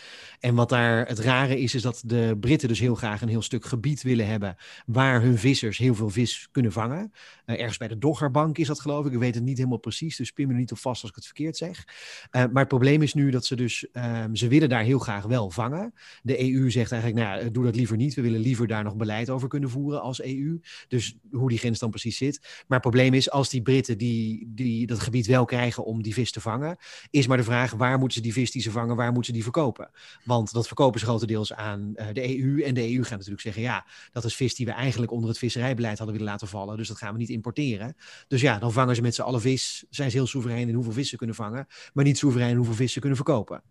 [0.41, 3.43] En wat daar het rare is, is dat de Britten dus heel graag een heel
[3.43, 7.13] stuk gebied willen hebben waar hun vissers heel veel vis kunnen vangen.
[7.45, 9.13] Eh, ergens bij de Doggerbank is dat geloof ik.
[9.13, 11.17] Ik weet het niet helemaal precies, dus pin me er niet op vast als ik
[11.17, 11.85] het verkeerd zeg.
[12.31, 15.25] Eh, maar het probleem is nu dat ze dus, ehm, ze willen daar heel graag
[15.25, 15.95] wel vangen.
[16.23, 18.15] De EU zegt eigenlijk, nou ja, doe dat liever niet.
[18.15, 20.61] We willen liever daar nog beleid over kunnen voeren als EU.
[20.89, 22.41] Dus hoe die grens dan precies zit.
[22.41, 26.15] Maar het probleem is, als die Britten die, die dat gebied wel krijgen om die
[26.15, 26.77] vis te vangen,
[27.11, 29.33] is maar de vraag, waar moeten ze die vis die ze vangen, waar moeten ze
[29.33, 29.91] die verkopen?
[30.25, 32.63] Want dat verkopen ze grotendeels aan uh, de EU.
[32.63, 35.39] En de EU gaat natuurlijk zeggen, ja, dat is vis die we eigenlijk onder het
[35.39, 36.77] visserijbeleid hadden willen laten vallen.
[36.77, 37.97] Dus dat gaan we niet importeren.
[38.29, 39.85] Dus ja, dan vangen ze met z'n allen vis.
[39.91, 42.75] Zijn ze heel soeverein in hoeveel vis ze kunnen vangen, maar niet soeverein in hoeveel
[42.75, 43.63] vis ze kunnen verkopen.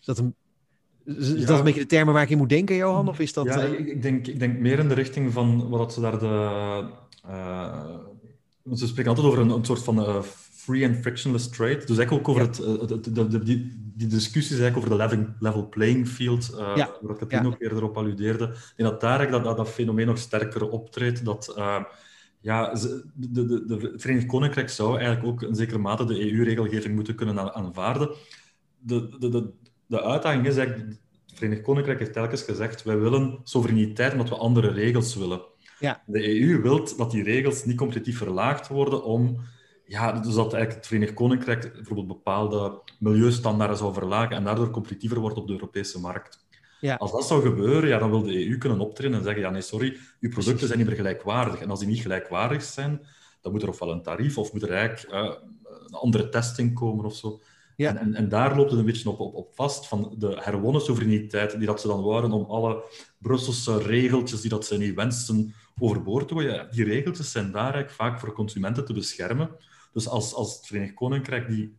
[0.00, 0.34] Is dat een,
[1.16, 1.46] is ja.
[1.46, 3.08] dat een beetje de termen waar ik in moet denken, Johan?
[3.08, 3.78] Of is dat, ja, uh...
[3.78, 6.84] ik, denk, ik denk meer in de richting van wat ze daar de...
[7.26, 7.84] Uh,
[8.74, 11.84] ze spreken altijd over een, een soort van uh, free and frictionless trade.
[11.84, 12.78] Dus eigenlijk ook over ja.
[12.80, 16.50] het, het, de, de, die, die discussies eigenlijk over de level, level playing field,
[17.00, 17.48] waar Katrien ja.
[17.48, 18.54] ook eerder op alludeerde.
[18.76, 21.54] En dat daar dat, dat, dat fenomeen nog sterker optreedt, dat...
[22.40, 26.94] Ja, de, de, de, de Verenigd Koninkrijk zou eigenlijk ook in zekere mate de EU-regelgeving
[26.94, 28.10] moeten kunnen aanvaarden.
[28.78, 29.52] De, de, de,
[29.88, 34.36] de uitdaging is eigenlijk, het Verenigd Koninkrijk heeft telkens gezegd, wij willen soevereiniteit omdat we
[34.36, 35.42] andere regels willen.
[35.78, 36.02] Ja.
[36.06, 39.40] De EU wil dat die regels niet competitief verlaagd worden om...
[39.84, 45.18] Ja, dus dat eigenlijk het Verenigd Koninkrijk bijvoorbeeld bepaalde milieustandaarden zou verlagen en daardoor competitiever
[45.18, 46.46] wordt op de Europese markt.
[46.80, 46.94] Ja.
[46.94, 49.60] Als dat zou gebeuren, ja, dan wil de EU kunnen optreden en zeggen, ja nee,
[49.60, 51.60] sorry, uw producten zijn niet meer gelijkwaardig.
[51.60, 53.06] En als die niet gelijkwaardig zijn,
[53.40, 55.34] dan moet er ofwel een tarief of moet er eigenlijk uh,
[55.86, 57.40] een andere testing komen of zo.
[57.78, 57.90] Ja.
[57.90, 60.80] En, en, en, daar loopt het een beetje op, op, op, vast, van de herwonnen
[60.80, 62.82] soevereiniteit, die dat ze dan wouden om alle
[63.18, 66.68] Brusselse regeltjes die dat ze niet wensen overboord te gooien.
[66.70, 69.50] Die regeltjes zijn daar eigenlijk vaak voor consumenten te beschermen.
[69.92, 71.76] Dus als, als het Verenigd Koninkrijk die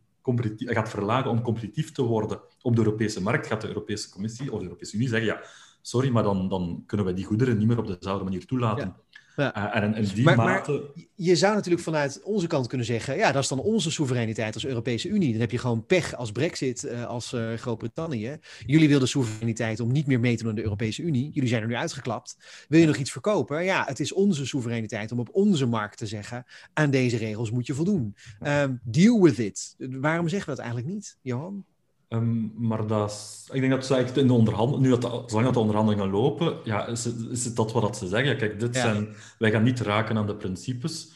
[0.55, 4.59] gaat verlagen om competitief te worden op de Europese markt, gaat de Europese Commissie of
[4.59, 5.41] de Europese Unie zeggen, ja,
[5.81, 8.87] sorry, maar dan, dan kunnen wij die goederen niet meer op dezelfde manier toelaten.
[8.87, 9.08] Ja.
[9.39, 9.73] Ja.
[9.73, 10.71] En in die maar, mate...
[10.71, 14.53] maar je zou natuurlijk vanuit onze kant kunnen zeggen, ja, dat is dan onze soevereiniteit
[14.53, 15.31] als Europese Unie.
[15.31, 18.37] Dan heb je gewoon pech als Brexit, uh, als uh, Groot-Brittannië.
[18.65, 21.31] Jullie wilden soevereiniteit om niet meer mee te doen aan de Europese Unie.
[21.33, 22.37] Jullie zijn er nu uitgeklapt.
[22.67, 23.63] Wil je nog iets verkopen?
[23.63, 27.67] Ja, het is onze soevereiniteit om op onze markt te zeggen, aan deze regels moet
[27.67, 28.15] je voldoen.
[28.41, 29.75] Um, deal with it.
[29.77, 31.65] Waarom zeggen we dat eigenlijk niet, Johan?
[32.09, 35.45] Um, maar dat is, ik denk dat ze eigenlijk in de onderhandelingen, nu dat, zolang
[35.45, 38.37] dat de onderhandelingen lopen, ja, is, het, is het dat wat ze zeggen.
[38.37, 38.81] Kijk, dit ja.
[38.81, 41.11] zijn, wij gaan niet raken aan de principes.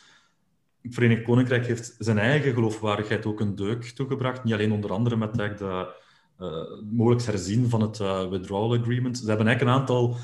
[0.81, 4.43] Het Verenigd Koninkrijk heeft zijn eigen geloofwaardigheid ook een deuk toegebracht.
[4.43, 5.93] Niet alleen onder andere met de
[6.39, 9.17] uh, mogelijk herzien van het uh, withdrawal agreement.
[9.17, 10.15] Ze hebben eigenlijk een aantal...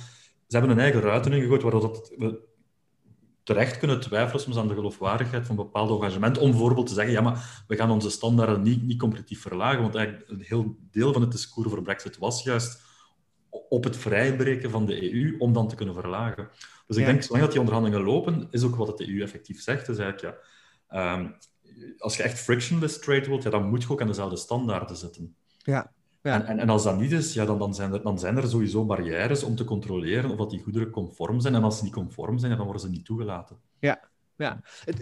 [0.48, 2.14] Ze hebben een eigen ruiten ingegooid, waardoor dat,
[3.50, 6.42] terecht kunnen twijfelen soms aan de geloofwaardigheid van bepaalde engagementen.
[6.42, 9.82] Om bijvoorbeeld te zeggen, ja, maar we gaan onze standaarden niet, niet competitief verlagen.
[9.82, 12.82] Want eigenlijk een heel deel van het discours voor Brexit was juist
[13.50, 16.50] op het vrijbreken van de EU om dan te kunnen verlagen.
[16.88, 17.12] Dus ik ja.
[17.12, 19.90] denk, zolang dat die onderhandelingen lopen, is ook wat het EU effectief zegt.
[19.90, 20.36] Is eigenlijk,
[20.90, 21.36] ja, um,
[21.98, 25.36] als je echt frictionless trade wilt, ja, dan moet je ook aan dezelfde standaarden zitten.
[25.58, 25.92] Ja.
[26.22, 26.34] Ja.
[26.34, 28.48] En, en, en, als dat niet is, ja, dan, dan, zijn er, dan zijn er
[28.48, 31.56] sowieso barrières om te controleren of dat die goederen conform zijn.
[31.56, 33.58] En als ze niet conform zijn, ja, dan worden ze niet toegelaten.
[33.80, 34.62] Ja, ja.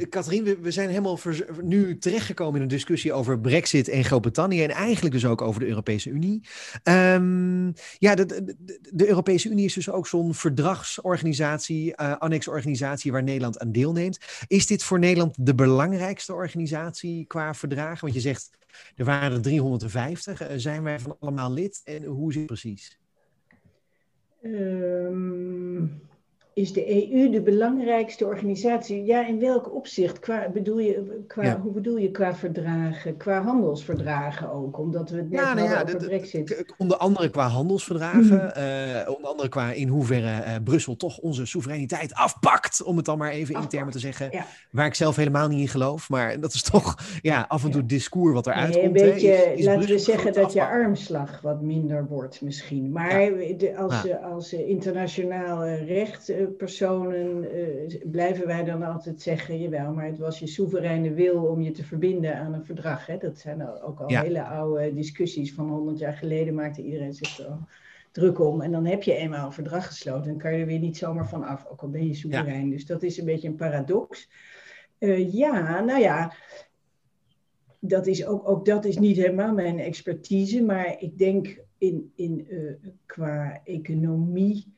[0.09, 1.19] Katrien, we, we, zijn helemaal
[1.61, 5.67] nu terechtgekomen in een discussie over Brexit en Groot-Brittannië en eigenlijk dus ook over de
[5.67, 6.47] Europese Unie.
[6.83, 13.23] Um, ja, de, de, de, Europese Unie is dus ook zo'n verdragsorganisatie, uh, annexorganisatie waar
[13.23, 14.17] Nederland aan deelneemt.
[14.47, 18.01] Is dit voor Nederland de belangrijkste organisatie qua verdragen?
[18.01, 18.49] Want je zegt,
[18.95, 20.41] er waren er 350.
[20.41, 21.81] Uh, zijn wij van allemaal lid?
[21.83, 22.99] En hoe zit het precies?
[24.43, 26.06] Um
[26.57, 29.05] is de EU de belangrijkste organisatie?
[29.05, 30.19] Ja, in welk opzicht?
[30.19, 33.17] Qua, bedoel je, qua, Hoe bedoel je qua verdragen?
[33.17, 34.79] Qua handelsverdragen ook?
[34.79, 36.65] Omdat we het net ja, nou ja, over brexit...
[36.77, 38.51] Onder andere qua handelsverdragen.
[38.55, 38.63] Mm.
[38.63, 42.83] Uh, onder andere qua in hoeverre uh, Brussel toch onze soevereiniteit afpakt.
[42.83, 44.27] Om het dan maar even in termen te zeggen.
[44.31, 44.45] Ja.
[44.71, 46.09] Waar ik zelf helemaal niet in geloof.
[46.09, 49.01] Maar dat is toch ja, af en toe het discours wat eruit nee, komt.
[49.01, 52.91] Een beetje, laten we zeggen dat je armslag wat minder wordt misschien.
[52.91, 53.19] Maar
[53.57, 60.17] de, als, als internationaal recht personen uh, blijven wij dan altijd zeggen, jawel, maar het
[60.17, 63.05] was je soevereine wil om je te verbinden aan een verdrag.
[63.05, 63.17] Hè?
[63.17, 67.57] Dat zijn ook al hele oude discussies van 100 jaar geleden, maakte iedereen zich er
[68.11, 68.61] druk om.
[68.61, 71.29] En dan heb je eenmaal een verdrag gesloten en kan je er weer niet zomaar
[71.29, 72.69] van af, ook al ben je soeverein.
[72.69, 74.29] Dus dat is een beetje een paradox.
[74.99, 76.33] Uh, ja, nou ja,
[77.79, 82.47] dat is ook, ook dat is niet helemaal mijn expertise, maar ik denk in, in,
[82.49, 82.71] uh,
[83.05, 84.75] qua economie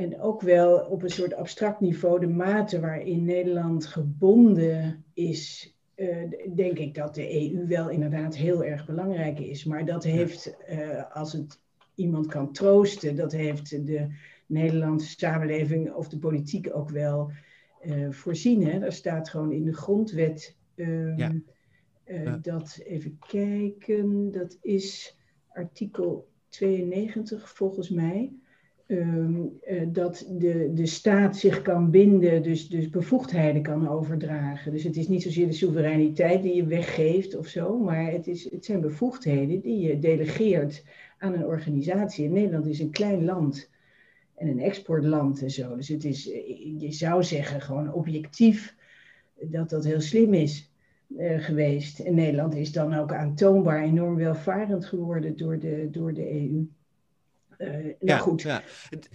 [0.00, 6.30] en ook wel op een soort abstract niveau de mate waarin Nederland gebonden is, uh,
[6.54, 9.64] denk ik dat de EU wel inderdaad heel erg belangrijk is.
[9.64, 11.60] Maar dat heeft, uh, als het
[11.94, 14.06] iemand kan troosten, dat heeft de
[14.46, 17.30] Nederlandse samenleving of de politiek ook wel
[17.82, 18.66] uh, voorzien.
[18.66, 18.78] Hè?
[18.78, 21.32] Er staat gewoon in de grondwet um, ja.
[22.06, 22.36] Ja.
[22.36, 25.16] dat, even kijken, dat is
[25.48, 28.32] artikel 92 volgens mij.
[28.90, 34.72] Ehm, eh, dat de, de staat zich kan binden, dus, dus bevoegdheden kan overdragen.
[34.72, 38.50] Dus het is niet zozeer de soevereiniteit die je weggeeft of zo, maar het, is,
[38.50, 40.84] het zijn bevoegdheden die je delegeert
[41.18, 42.24] aan een organisatie.
[42.24, 43.70] En Nederland is een klein land
[44.34, 45.76] en een exportland en zo.
[45.76, 46.24] Dus het is,
[46.78, 48.76] je zou zeggen, gewoon objectief
[49.40, 50.72] dat dat heel slim is.
[51.18, 51.98] Uh, geweest.
[51.98, 56.66] En Nederland is dan ook aantoonbaar enorm welvarend geworden door de, door de EU.
[57.60, 58.62] Uh, nou ja, goed, ja.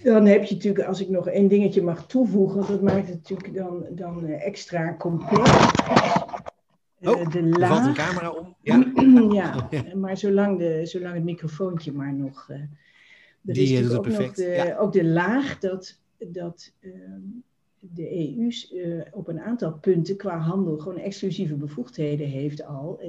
[0.03, 3.53] dan heb je natuurlijk, als ik nog één dingetje mag toevoegen, dat maakt het natuurlijk
[3.53, 5.49] dan, dan uh, extra complex.
[6.99, 7.69] Uh, oh, de laag.
[7.69, 8.55] valt een camera om.
[9.33, 12.49] Ja, ja maar zolang, de, zolang het microfoontje maar nog...
[12.49, 12.67] er
[13.41, 14.37] Die is doet ook perfect.
[14.37, 14.77] Nog de, ja.
[14.77, 17.21] Ook de laag dat, dat ehm,
[17.93, 23.01] de EU uh, op een aantal punten qua handel gewoon exclusieve bevoegdheden heeft al,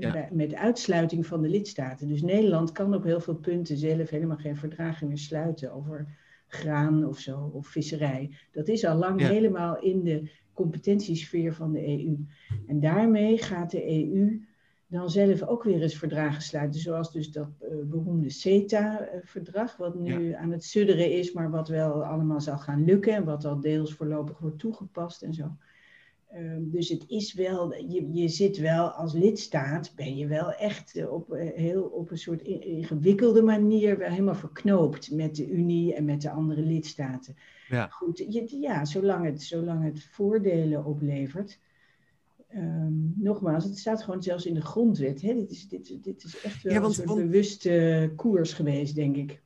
[0.00, 2.08] uh, met uitsluiting van de lidstaten.
[2.08, 7.06] Dus Nederland kan op heel veel punten zelf helemaal geen verdragen meer sluiten over graan
[7.06, 8.30] of zo, of visserij.
[8.52, 12.16] Dat is al lang helemaal in de competentiesfeer van de EU.
[12.66, 14.40] En daarmee gaat de EU
[14.90, 16.80] dan zelf ook weer eens verdragen sluiten.
[16.80, 22.04] Zoals dus dat uh, beroemde CETA-verdrag, wat nu aan het sudderen is, maar wat wel
[22.04, 25.56] allemaal zal gaan lukken en wat al deels voorlopig wordt toegepast en zo.
[26.34, 31.08] Uh, dus het is wel, je, je zit wel als lidstaat, ben je wel echt
[31.08, 36.04] op, uh, heel, op een soort ingewikkelde manier wel helemaal verknoopt met de Unie en
[36.04, 37.36] met de andere lidstaten.
[37.68, 41.58] Ja, Goed, je, ja zolang, het, zolang het voordelen oplevert.
[42.56, 45.22] Um, nogmaals, het staat gewoon zelfs in de grondwet.
[45.22, 45.34] Hè?
[45.34, 49.40] Dit, is, dit, dit is echt wel ja, want, een bewuste koers geweest, denk ik.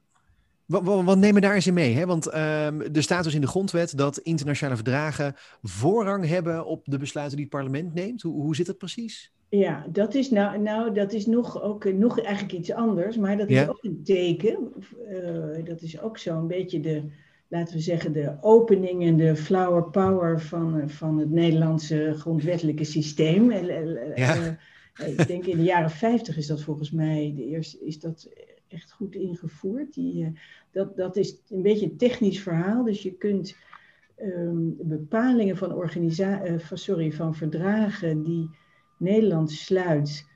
[0.66, 1.94] Wat, nemen daar eens in mee?
[1.94, 2.06] Hè?
[2.06, 2.34] Want um,
[2.80, 7.46] er staat dus in de grondwet dat internationale verdragen voorrang hebben op de besluiten die
[7.46, 8.22] het parlement neemt.
[8.22, 9.32] Hoe, hoe zit dat precies?
[9.48, 13.48] Ja, dat is, nou, nou, dat is nog, ook, nog eigenlijk iets anders, maar dat
[13.48, 13.66] is ja.
[13.66, 14.72] ook een teken.
[15.10, 17.02] Uh, dat is ook zo'n beetje de,
[17.48, 23.52] laten we zeggen, de opening en de flower power van, van het Nederlandse grondwettelijke systeem.
[23.52, 24.36] Ja.
[25.00, 28.28] Uh, ik denk in de jaren 50 is dat volgens mij de eerste, is dat
[28.68, 29.94] echt goed ingevoerd.
[29.94, 30.32] Die,
[30.72, 32.84] dat, dat is een beetje een technisch verhaal.
[32.84, 33.56] Dus je kunt
[34.22, 38.50] um, bepalingen van, organisa uh, van, sorry, van verdragen die
[38.98, 40.26] Nederland sluit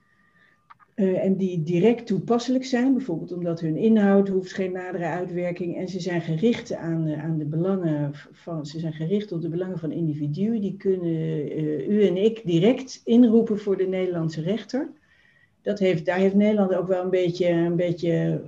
[0.98, 5.88] uh, en die direct toepasselijk zijn, bijvoorbeeld omdat hun inhoud hoeft geen nadere uitwerking en
[5.88, 9.78] ze zijn gericht aan, uh, aan de belangen van, ze zijn gericht op de belangen
[9.78, 14.88] van individuen, die kunnen uh, u en ik direct inroepen voor de Nederlandse rechter.
[15.62, 18.42] Dat heeft, daar heeft Nederland ook wel een beetje, een beetje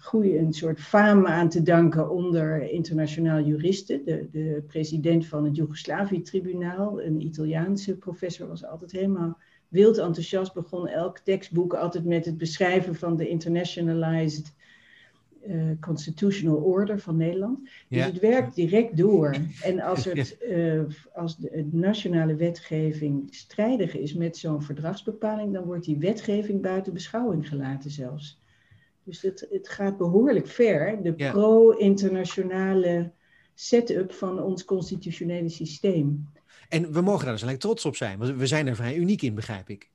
[0.00, 4.00] goede, een soort faam aan te danken onder internationaal juristen.
[4.04, 9.38] De, de president van het Joegoslavië-tribunaal, een Italiaanse professor, was altijd helemaal
[9.74, 14.52] wild enthousiast begon elk tekstboek altijd met het beschrijven van de internationalized
[15.46, 17.58] uh, constitutional order van Nederland.
[17.88, 19.36] Dus het werkt direct door.
[19.62, 25.84] En als, het, uh, als de, nationale wetgeving strijdig is met zo'n verdragsbepaling, dan wordt
[25.84, 28.42] die wetgeving buiten beschouwing gelaten zelfs.
[29.04, 31.02] Dus het, het gaat behoorlijk ver.
[31.02, 33.10] De pro-internationale
[33.54, 36.28] setup van ons constitutionele systeem.
[36.68, 39.22] En we mogen daar dus eigenlijk trots op zijn, want we zijn er vrij uniek
[39.22, 39.90] in, begrijp ik.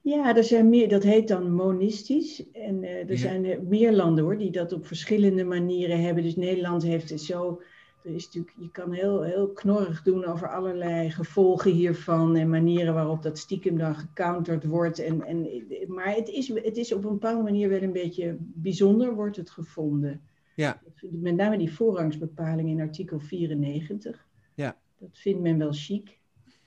[0.00, 2.50] Ja, er zijn meer, dat heet dan monistisch.
[2.52, 6.22] En uh, er zijn meer landen hoor, die dat op verschillende manieren hebben.
[6.22, 7.62] Dus Nederland heeft het zo.
[8.04, 12.94] Er is natuurlijk, je kan heel, heel knorrig doen over allerlei gevolgen hiervan en manieren
[12.94, 14.98] waarop dat stiekem dan gecounterd wordt.
[14.98, 15.48] En, en,
[15.86, 19.50] maar het is, het is op een bepaalde manier wel een beetje bijzonder, wordt het
[19.50, 20.20] gevonden.
[20.54, 20.80] Ja.
[21.10, 24.26] Met name die voorrangsbepaling in artikel 94.
[24.54, 24.76] Ja.
[25.04, 26.18] Dat vindt men wel chic.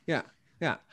[0.04, 0.84] Ja, ja,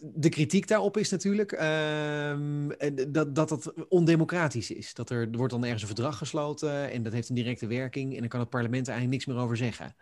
[0.00, 2.68] de kritiek daarop is natuurlijk uh,
[3.08, 4.94] dat, dat dat ondemocratisch is.
[4.94, 8.14] Dat er, er wordt dan ergens een verdrag gesloten en dat heeft een directe werking
[8.14, 9.96] en dan kan het parlement er eigenlijk niks meer over zeggen.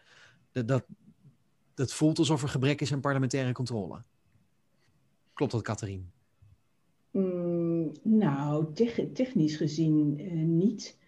[0.53, 0.85] Dat, dat,
[1.75, 4.03] dat voelt alsof er gebrek is aan parlementaire controle.
[5.33, 6.05] Klopt dat, Catherine?
[7.11, 8.73] Mm, nou,
[9.13, 10.99] technisch gezien uh, niet.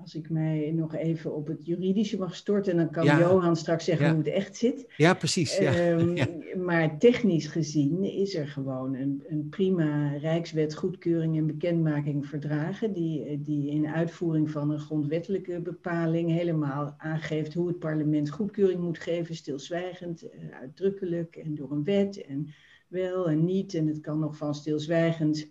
[0.00, 4.08] Als ik mij nog even op het juridische mag storten, dan kan Johan straks zeggen
[4.08, 4.92] hoe het echt zit.
[4.96, 5.58] Ja, precies.
[5.58, 5.74] Ja.
[5.74, 6.26] Ehm,
[6.68, 13.42] maar technisch gezien is er gewoon een, een, prima Rijkswet goedkeuring en bekendmaking verdragen, die,
[13.42, 19.34] die in uitvoering van een grondwettelijke bepaling helemaal aangeeft hoe het parlement goedkeuring moet geven,
[19.34, 22.48] stilzwijgend, eh, uitdrukkelijk en door een wet en
[22.88, 23.74] wel en niet.
[23.74, 25.48] En het kan nog van stilzwijgend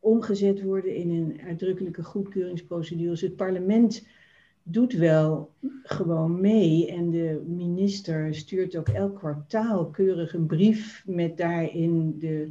[0.00, 3.10] omgezet worden in een uitdrukkelijke goedkeuringsprocedure.
[3.10, 4.06] Dus het parlement
[4.62, 11.36] doet wel gewoon mee en de minister stuurt ook elk kwartaal keurig een brief met
[11.36, 12.50] daarin de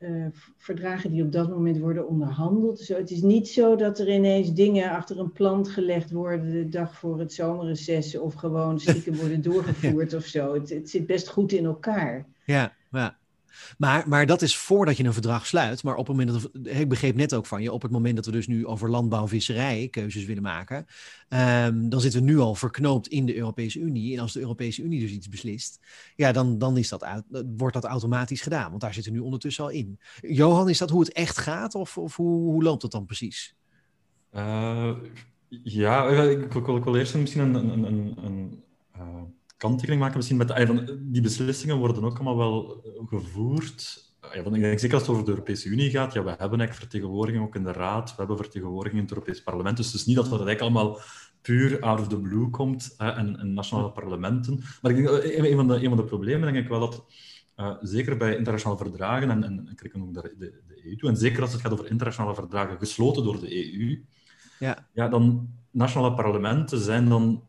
[0.00, 2.80] uh, verdragen die op dat moment worden onderhandeld.
[2.80, 6.68] Zo, het is niet zo dat er ineens dingen achter een plant gelegd worden de
[6.68, 10.54] dag voor het zomerreces of gewoon stiekem worden doorgevoerd of zo.
[10.54, 12.26] Het, het zit best goed in elkaar.
[12.44, 13.18] Ja, ja.
[13.78, 15.82] Maar, maar dat is voordat je een verdrag sluit.
[15.82, 18.26] Maar op het moment dat, ik begreep net ook van je, op het moment dat
[18.26, 20.86] we dus nu over landbouw en visserij keuzes willen maken,
[21.28, 24.16] um, dan zitten we nu al verknoopt in de Europese Unie.
[24.16, 25.80] En als de Europese Unie dus iets beslist,
[26.16, 27.24] ja, dan, dan is dat uit,
[27.56, 28.70] wordt dat automatisch gedaan.
[28.70, 29.98] Want daar zitten we nu ondertussen al in.
[30.20, 31.74] Johan, is dat hoe het echt gaat?
[31.74, 33.54] Of, of hoe, hoe loopt het dan precies?
[34.34, 34.90] Uh,
[35.48, 38.62] ja, ik wil eerst misschien een, een, een, een
[38.96, 39.22] uh
[39.58, 44.06] kanttekening maken misschien met de, die beslissingen worden ook allemaal wel gevoerd.
[44.20, 46.74] Ja, ik denk zeker als het over de Europese Unie gaat, ja, we hebben eigenlijk
[46.74, 49.76] vertegenwoordiging ook in de Raad, we hebben vertegenwoordiging in het Europees Parlement.
[49.76, 51.00] Dus het is niet dat het eigenlijk allemaal
[51.42, 54.62] puur out of the blue komt hè, en, en nationale parlementen.
[54.82, 57.04] Maar ik denk, een, van de, een van de problemen denk ik wel dat,
[57.56, 61.08] uh, zeker bij internationale verdragen, en, en ik reken ook de, de, de EU toe,
[61.08, 64.04] en zeker als het gaat over internationale verdragen gesloten door de EU,
[64.58, 64.86] ja.
[64.92, 67.42] Ja, dan nationale parlementen zijn dan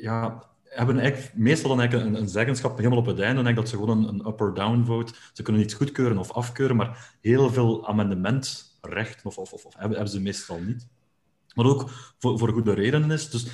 [0.00, 0.44] ja,
[0.76, 3.42] hebben eigenlijk meestal dan eigenlijk een, een zeggenschap helemaal op het einde.
[3.42, 5.12] En dat ze gewoon een, een up-or-down vote.
[5.32, 9.96] Ze kunnen iets goedkeuren of afkeuren, maar heel veel amendementrecht of, of, of, of hebben,
[9.96, 10.88] hebben, ze meestal niet.
[11.54, 13.30] Maar ook voor, voor goede redenen is.
[13.30, 13.46] Dus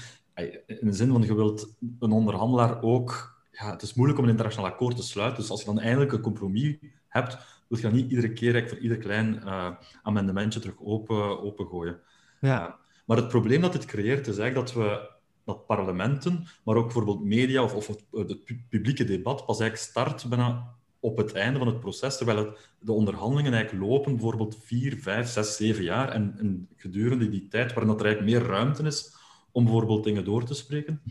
[0.67, 3.41] in de zin van je wilt een onderhandelaar ook.
[3.51, 5.41] Ja, het is moeilijk om een internationaal akkoord te sluiten.
[5.41, 6.77] Dus als je dan eindelijk een compromis
[7.09, 9.71] hebt, wil je dan niet iedere keer voor ieder klein uh,
[10.03, 12.01] amendementje terug open, opengooien.
[12.41, 12.69] Ja.
[12.69, 12.75] Uh,
[13.07, 15.11] maar het probleem dat dit creëert is eigenlijk dat we
[15.45, 20.75] dat parlementen, maar ook bijvoorbeeld media of, of het, publieke debat pas eigenlijk start bijna
[21.01, 25.29] op het einde van het proces, terwijl het, de onderhandelingen eigenlijk lopen, bijvoorbeeld vier, vijf,
[25.29, 26.09] zes, zeven jaar.
[26.09, 29.15] En, en gedurende die tijd, waarin dat er eigenlijk meer ruimte is
[29.53, 31.03] om bijvoorbeeld dingen door te spreken,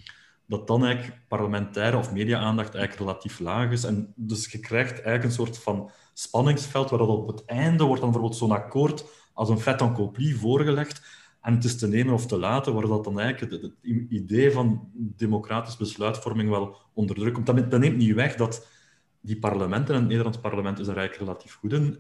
[0.46, 3.84] dat dan eigenlijk parlementaire of media-aandacht eigenlijk relatief laag is.
[3.84, 8.02] En dus je krijgt eigenlijk een soort van spanningsveld, waar dat op het einde wordt
[8.02, 11.02] dan bijvoorbeeld zo'n akkoord als een fait accompli voorgelegd,
[11.42, 13.72] en het is te nemen of te laten, waar dat dan eigenlijk het,
[14.10, 17.46] idee van democratische besluitvorming wel onder druk komt.
[17.46, 18.68] Dat, neemt niet weg dat
[19.22, 21.98] die parlementen, en het Nederlands parlement is er eigenlijk relatief goed in,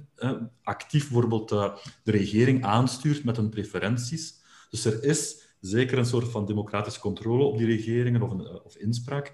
[0.64, 4.34] actief bijvoorbeeld uh, de regering aanstuurt met hun preferenties.
[4.70, 8.76] Dus er is zeker een soort van democratische controle op die regeringen of, eh, of
[8.76, 9.34] inspraak.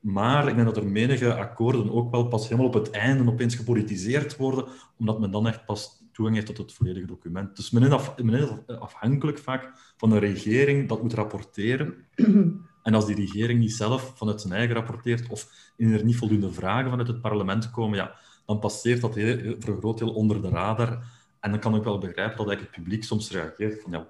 [0.00, 3.54] Maar ik denk dat er menige akkoorden ook wel pas helemaal op het einde opeens
[3.54, 4.64] gepolitiseerd worden,
[4.98, 7.56] omdat men dan echt pas toegang heeft tot het volledige document.
[7.56, 11.94] Dus men is, af, men is afhankelijk vaak van een regering dat moet rapporteren.
[12.86, 16.90] En als die regering niet zelf vanuit zijn eigen rapporteert of er niet voldoende vragen
[16.90, 18.14] vanuit het parlement komen, ja,
[18.44, 21.02] dan passeert dat heel, voor een groot deel onder de radar.
[21.40, 24.08] En dan kan ik wel begrijpen dat eigenlijk het publiek soms reageert van ja,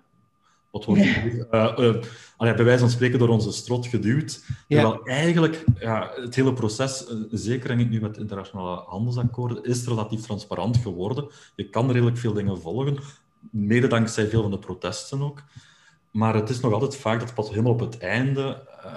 [0.77, 2.01] wat wordt uh,
[2.39, 4.45] uh, bij wijze van spreken door onze strot geduwd.
[4.68, 10.20] Terwijl eigenlijk ja, het hele proces, uh, zeker ik nu met internationale handelsakkoorden, is relatief
[10.20, 11.29] transparant geworden.
[11.55, 12.99] Je kan redelijk veel dingen volgen,
[13.51, 15.43] mede dankzij veel van de protesten ook.
[16.11, 18.93] maar het is nog altijd vaak dat pas helemaal op het einde uh,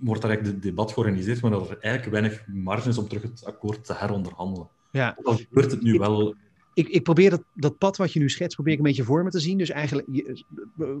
[0.00, 3.22] wordt daar eigenlijk het debat georganiseerd, maar dat er eigenlijk weinig marge is om terug
[3.22, 4.68] het akkoord te heronderhandelen.
[4.90, 5.16] Ja.
[5.22, 6.34] Dan gebeurt het nu wel
[6.78, 9.24] ik, ik probeer dat, dat pad wat je nu schetst, probeer ik een beetje voor
[9.24, 9.58] me te zien.
[9.58, 10.08] Dus eigenlijk,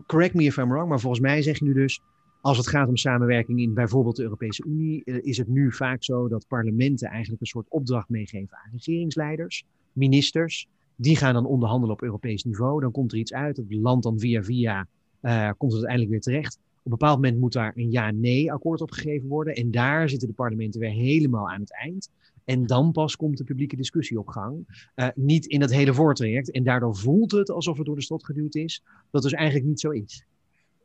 [0.06, 2.00] correct me if I'm wrong, maar volgens mij zeg je nu dus,
[2.40, 6.04] als het gaat om samenwerking in bijvoorbeeld de Europese Unie, eh, is het nu vaak
[6.04, 10.66] zo dat parlementen eigenlijk een soort opdracht meegeven aan regeringsleiders, ministers.
[10.96, 12.80] Die gaan dan onderhandelen op Europees niveau.
[12.80, 14.86] Dan komt er iets uit, het land dan via via
[15.22, 16.58] uh, komt het uiteindelijk weer terecht.
[16.78, 19.54] Op een bepaald moment moet daar een ja-nee akkoord op gegeven worden.
[19.54, 22.10] En daar zitten de parlementen weer helemaal aan het eind.
[22.48, 24.66] En dan pas komt de publieke discussie op gang.
[24.96, 26.50] Uh, niet in dat hele voortraject.
[26.50, 28.82] En daardoor voelt het alsof het door de strot geduwd is.
[29.10, 30.26] Dat dus eigenlijk niet zo is.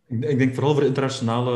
[0.08, 1.52] Ik denk vooral voor internationale,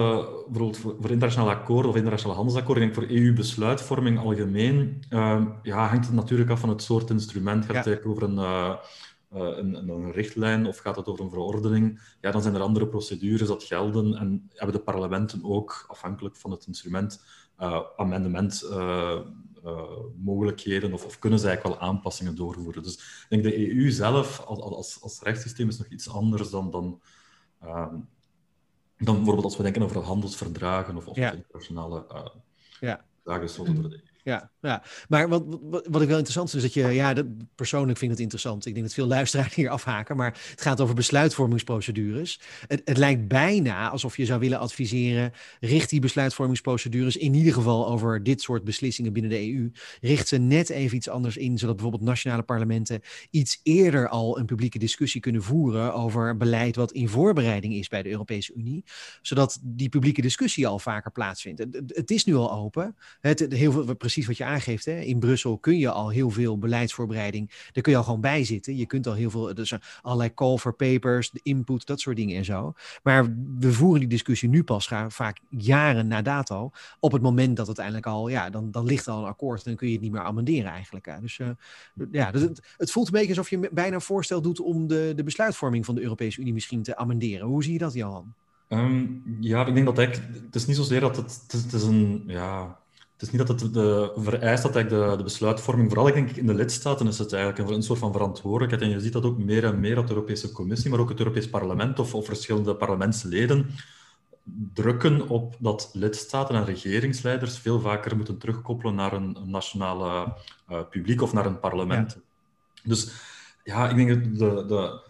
[0.49, 6.05] bijvoorbeeld voor internationale akkoorden of internationale handelsakkoorden, ik denk voor EU-besluitvorming algemeen, uh, ja, hangt
[6.05, 7.65] het natuurlijk af van het soort instrument.
[7.65, 8.75] Gaat het over een, uh,
[9.31, 12.01] een, een, richtlijn of gaat het over een verordening?
[12.21, 16.51] Ja, dan zijn er andere procedures dat gelden en hebben de parlementen ook, afhankelijk van
[16.51, 17.23] het instrument,
[19.63, 22.83] amendementmogelijkheden of, of, kunnen ze eigenlijk wel aanpassingen doorvoeren.
[22.83, 26.71] Dus ik denk de EU zelf als, als, als rechtssysteem is nog iets anders dan,
[26.71, 27.01] dan
[27.61, 27.95] ehm,
[28.97, 32.25] dan bijvoorbeeld als we denken over handelsverdragen of, of internationale uh,
[32.79, 33.05] ja.
[33.23, 34.01] zaken.
[34.23, 34.83] Ja, ja.
[35.09, 38.11] maar wat, wat, wat ik wel interessant vind, is dat je, ja, dat, persoonlijk vind
[38.11, 38.65] ik het interessant.
[38.65, 42.39] Ik denk dat veel luisteraars hier afhaken, maar het gaat over besluitvormingsprocedures.
[42.67, 47.87] Het, het lijkt bijna alsof je zou willen adviseren, richt die besluitvormingsprocedures in ieder geval
[47.87, 49.71] over dit soort beslissingen binnen de EU.
[50.01, 54.45] Richt ze net even iets anders in, zodat bijvoorbeeld nationale parlementen iets eerder al een
[54.45, 58.83] publieke discussie kunnen voeren over beleid wat in voorbereiding is bij de Europese Unie,
[59.21, 61.65] zodat die publieke discussie al vaker plaatsvindt.
[61.87, 62.95] Het, is nu al open.
[63.19, 64.56] Het, heel veel, precies wat je aangeeft.
[64.65, 64.99] Hè?
[64.99, 67.49] In Brussel kun je al heel veel beleidsvoorbereiding.
[67.71, 68.75] Daar kun je al gewoon bij zitten.
[68.75, 69.53] Je kunt al heel veel.
[69.53, 72.73] Dus allerlei call for papers, de input, dat soort dingen en zo.
[73.03, 76.71] Maar we voeren die discussie nu pas vaak jaren na dato.
[76.99, 78.27] Op het moment dat het eindelijk al.
[78.27, 79.57] Ja, dan, dan ligt al een akkoord.
[79.57, 81.17] En dan kun je het niet meer amenderen eigenlijk.
[81.21, 81.47] Dus uh,
[82.11, 82.41] ja, dus
[82.77, 85.95] het, voelt een beetje alsof je bijna een voorstel doet om de, de besluitvorming van
[85.95, 87.47] de Europese Unie misschien te amenderen.
[87.47, 88.33] Hoe zie je dat, Johan?
[88.69, 92.23] Um, ja, ik denk dat eigenlijk, het is niet zozeer dat het, het is een,
[92.27, 92.79] ja,
[93.17, 96.45] het is niet dat het de, vereist dat de, de besluitvorming, vooral denk ik in
[96.45, 98.81] de lidstaten, is het eigenlijk een, een, soort van verantwoordelijkheid.
[98.81, 101.19] En je ziet dat ook meer en meer dat de Europese Commissie, maar ook het
[101.19, 103.69] Europees Parlement of, of verschillende parlementsleden
[104.73, 110.33] drukken op dat lidstaten en regeringsleiders veel vaker moeten terugkoppelen naar een, nationale
[110.69, 112.17] uh, publiek of naar een parlement.
[112.83, 113.11] Dus
[113.63, 115.01] ja, ik denk dat de, de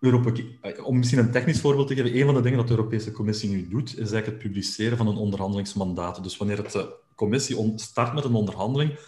[0.00, 2.76] Europa, eh, om misschien een technisch voorbeeld te geven, een van de dingen dat de
[2.76, 6.22] Europese Commissie nu doet, is eigenlijk het publiceren van een onderhandelingsmandaat.
[6.22, 6.84] Dus wanneer het eh,
[7.16, 8.98] commissie start met een onderhandeling,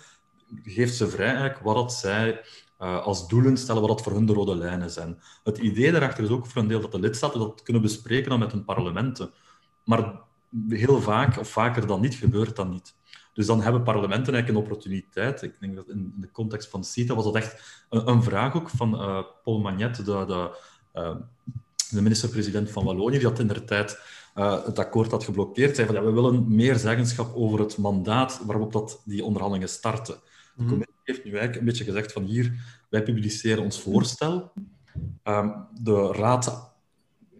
[0.63, 2.41] geeft ze vrij eigenlijk wat dat zij
[2.81, 5.21] uh, als doelen stellen, wat dat voor hun de rode lijnen zijn.
[5.45, 8.39] Het idee daarachter is ook voor een deel dat de lidstaten dat kunnen bespreken dan
[8.39, 9.31] met hun parlementen.
[9.85, 10.21] Maar
[10.69, 12.97] heel vaak, of vaker dan niet, gebeurt dat niet.
[13.33, 15.43] Dus dan hebben parlementen eigenlijk een opportuniteit.
[15.43, 18.95] Ik denk dat in de context van CETA was dat echt een, vraag ook van
[18.95, 20.57] uh, Paul Magnet, de,
[20.95, 21.17] uh,
[21.91, 24.01] de minister-president van Wallonië, die had in tijd
[24.39, 28.41] uh, het akkoord had geblokkeerd, zei van ja, we willen meer zeggenschap over het mandaat
[28.47, 30.15] waarop dat die onderhandelingen starten.
[30.15, 30.69] De mhm.
[30.69, 32.53] commissie heeft nu eigenlijk een beetje gezegd van hier,
[32.89, 34.53] wij publiceren ons voorstel.
[35.25, 36.73] Um, de raad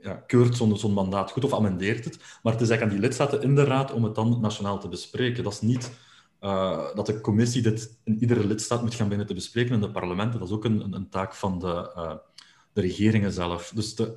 [0.01, 3.43] ja, keurt zo'n mandaat goed of amendeert het, maar het is eigenlijk aan die lidstaten
[3.43, 5.45] in de raad om het dan nationaal te bespreken.
[5.45, 5.91] Dat is niet
[6.41, 9.91] uh, dat de commissie dit in iedere lidstaat moet gaan beginnen te bespreken in de
[9.91, 10.39] parlementen.
[10.39, 12.15] Dat is ook een, een, een taak van de, uh,
[12.73, 13.73] de regeringen zelf.
[13.75, 14.17] Dus de,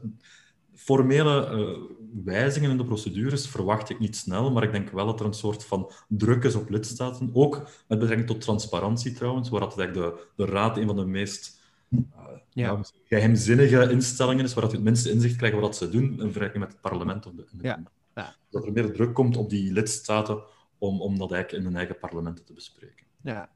[0.84, 5.20] formele uh, wijzigingen in de procedures verwacht ik niet snel, maar ik denk wel dat
[5.20, 9.60] er een soort van druk is op lidstaten, ook met betrekking tot transparantie trouwens, waar
[9.60, 11.60] dat eigenlijk de, de Raad een van de meest
[11.90, 12.02] uh,
[12.50, 12.80] ja.
[13.04, 16.72] geheimzinnige instellingen is, waar dat het minste inzicht krijgen wat ze doen in vergelijking met
[16.72, 17.26] het parlement.
[17.26, 17.84] Of de, ja.
[18.16, 18.36] Ja.
[18.50, 20.44] Dat er meer druk komt op die lidstaten
[20.78, 23.06] om, om dat eigenlijk in hun eigen parlementen te bespreken.
[23.22, 23.50] Ja.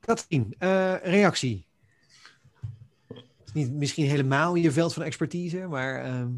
[0.00, 1.67] Katrien, uh, reactie?
[3.54, 6.04] Niet misschien helemaal je veld van expertise, maar.
[6.04, 6.30] Ehm,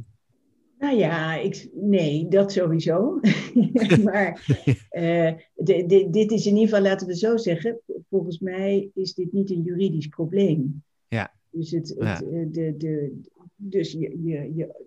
[0.78, 3.20] nou ja, ik, nee, dat sowieso.
[4.04, 4.46] maar
[4.90, 5.32] uh,
[6.11, 9.62] dit is in ieder geval, laten we zo zeggen, volgens mij is dit niet een
[9.62, 10.82] juridisch probleem.
[11.08, 11.34] Ja.
[11.50, 13.20] Dus, het, het eh, de, de,
[13.56, 14.86] dus je, je, je,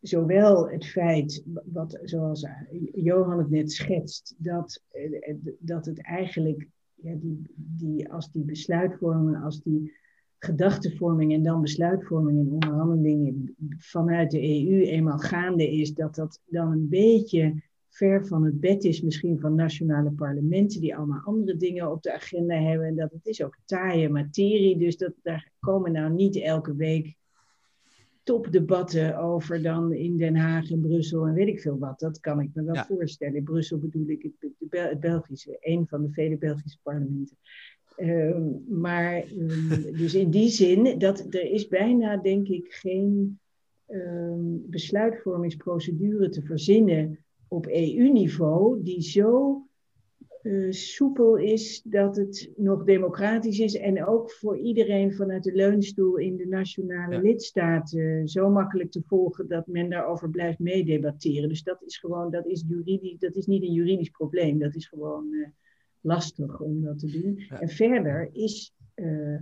[0.00, 2.46] zowel het feit, wat, zoals
[2.92, 9.44] Johan het net schetst, dat, eh, dat het eigenlijk, ja, die, die, als die besluitvorming,
[9.44, 9.92] als die
[10.38, 16.72] gedachtenvorming en dan besluitvorming en onderhandelingen vanuit de EU eenmaal gaande is, dat dat dan
[16.72, 21.90] een beetje ver van het bed is, misschien van nationale parlementen die allemaal andere dingen
[21.90, 22.86] op de agenda hebben.
[22.86, 27.16] En dat het is ook taaie materie, dus dat, daar komen nou niet elke week
[28.22, 32.00] topdebatten over dan in Den Haag en Brussel en weet ik veel wat.
[32.00, 33.34] Dat kan ik me wel voorstellen.
[33.34, 37.36] In Brussel bedoel ik het, het Belgische, een van de vele Belgische parlementen.
[37.98, 43.38] Ehm, maar ehm, dus in die zin, dat, er is bijna denk ik geen
[43.86, 47.18] ehm, besluitvormingsprocedure te verzinnen
[47.48, 49.62] op EU-niveau die zo
[50.42, 56.16] uh, soepel is dat het nog democratisch is en ook voor iedereen vanuit de leunstoel
[56.16, 61.48] in de nationale lidstaten zo makkelijk te volgen dat men daarover blijft meedebatteren.
[61.48, 64.86] Dus dat is gewoon, dat is juridisch, dat is niet een juridisch probleem, dat is
[64.86, 65.48] gewoon uh,
[66.00, 67.38] lastig om dat te doen.
[67.60, 69.40] En verder is, uh,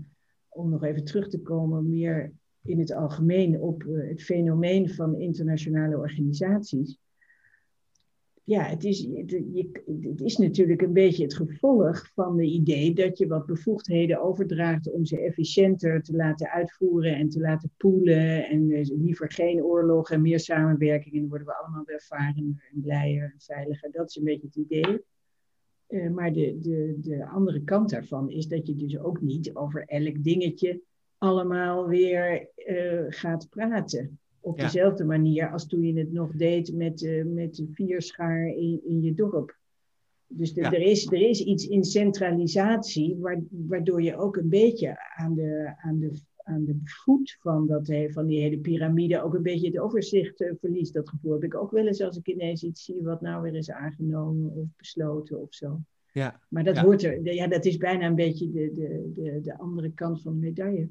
[0.49, 2.33] om nog even terug te komen, meer
[2.63, 6.99] in het algemeen op het fenomeen van internationale organisaties
[8.47, 12.95] ja, het is, het, je, het is natuurlijk een beetje het gevolg van de idee
[12.95, 18.49] dat je wat bevoegdheden overdraagt om ze efficiënter te laten uitvoeren en te laten poelen.
[18.49, 21.15] En dus liever geen oorlog en meer samenwerking.
[21.15, 23.91] En dan worden we allemaal ervarener en blijer en veiliger.
[23.93, 25.05] Dat is een beetje het idee.
[25.89, 29.85] Uh, maar de, de, de andere kant daarvan is dat je dus ook niet over
[29.87, 30.81] elk dingetje
[31.19, 34.19] allemaal weer uh, gaat praten.
[34.41, 38.81] Op dezelfde manier als toen je het nog deed met, uh, met de vierschaar in,
[38.85, 39.57] in je dorp.
[40.27, 43.19] Dus de, er, is, er is iets in centralisatie,
[43.49, 46.13] waardoor je ook een beetje aan de, aan de,
[46.47, 50.53] aan de voet van, dat, van die hele piramide ook een beetje het overzicht uh,
[50.61, 50.95] verliest.
[50.95, 53.55] Dat gevoel heb ik ook wel eens als ik ineens iets zie wat nou weer
[53.55, 55.81] is aangenomen of besloten of zo.
[56.13, 56.41] Ja.
[56.49, 59.91] Maar dat, Hoort er, ja, dat is bijna een beetje de, de, de, de andere
[59.91, 60.89] kant van de medaille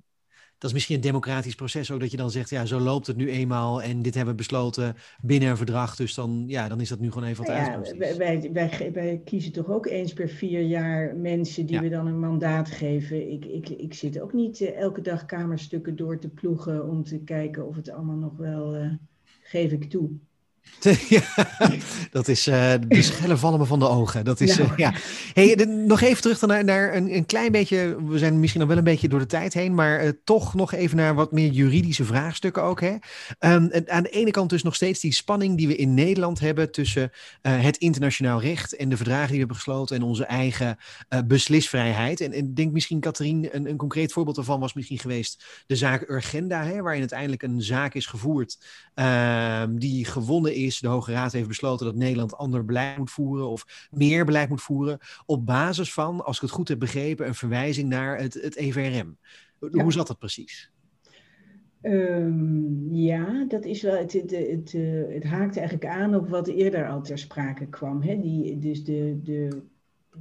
[0.57, 3.15] dat is misschien een democratisch proces ook, dat je dan zegt, ja, zo loopt het
[3.15, 6.89] nu eenmaal en dit hebben we besloten binnen een verdrag, dus dan, ja, dan is
[6.89, 10.13] dat nu gewoon even wat nou ja, wij, wij, wij, wij, kiezen toch ook eens
[10.13, 13.31] per vier jaar mensen die we dan een mandaat geven.
[13.31, 17.19] Ik, ik, ik zit ook niet uh, elke dag kamerstukken door te ploegen om te
[17.19, 18.93] kijken of het allemaal nog wel, uh,
[19.41, 20.09] geef ik toe.
[21.09, 21.21] ja,
[22.11, 24.25] dat is uh, de schelle vallen me van de ogen.
[24.25, 24.93] Dat is, uh, ja.
[25.33, 28.05] Hey, nog even terug naar, naar een, een, klein beetje.
[28.05, 30.73] We zijn misschien nog wel een beetje door de tijd heen, maar uh, toch nog
[30.73, 32.81] even naar wat meer juridische vraagstukken ook.
[32.81, 32.95] Hè?
[33.39, 36.71] Um, aan de ene kant dus nog steeds die spanning die we in Nederland hebben
[36.71, 37.11] tussen
[37.41, 40.77] het internationaal recht en de verdragen die we hebben gesloten en onze eigen
[41.25, 42.21] beslisvrijheid.
[42.21, 46.09] En ik denk misschien, Katrien, een, een concreet voorbeeld daarvan was misschien geweest de zaak
[46.09, 48.57] Urgenda, hè, waarin uiteindelijk een zaak is gevoerd
[48.93, 53.47] ehm, die gewonnen is, de Hoge Raad heeft besloten dat Nederland ander beleid moet voeren
[53.47, 57.35] of meer beleid moet voeren, op basis van, als ik het goed heb begrepen, een
[57.35, 59.17] verwijzing naar het, het EVRM.
[59.59, 60.73] Hoe zat dat precies?
[61.81, 63.97] Um, ja, dat is wel.
[63.97, 68.01] Het, het, het, eh, het, haakt eigenlijk aan op wat eerder al ter sprake kwam.
[68.01, 68.19] Hè?
[68.19, 69.61] Die, dus de, de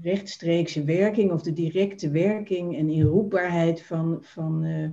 [0.03, 4.89] rechtstreekse werking of de directe werking en inroepbaarheid van, van uh,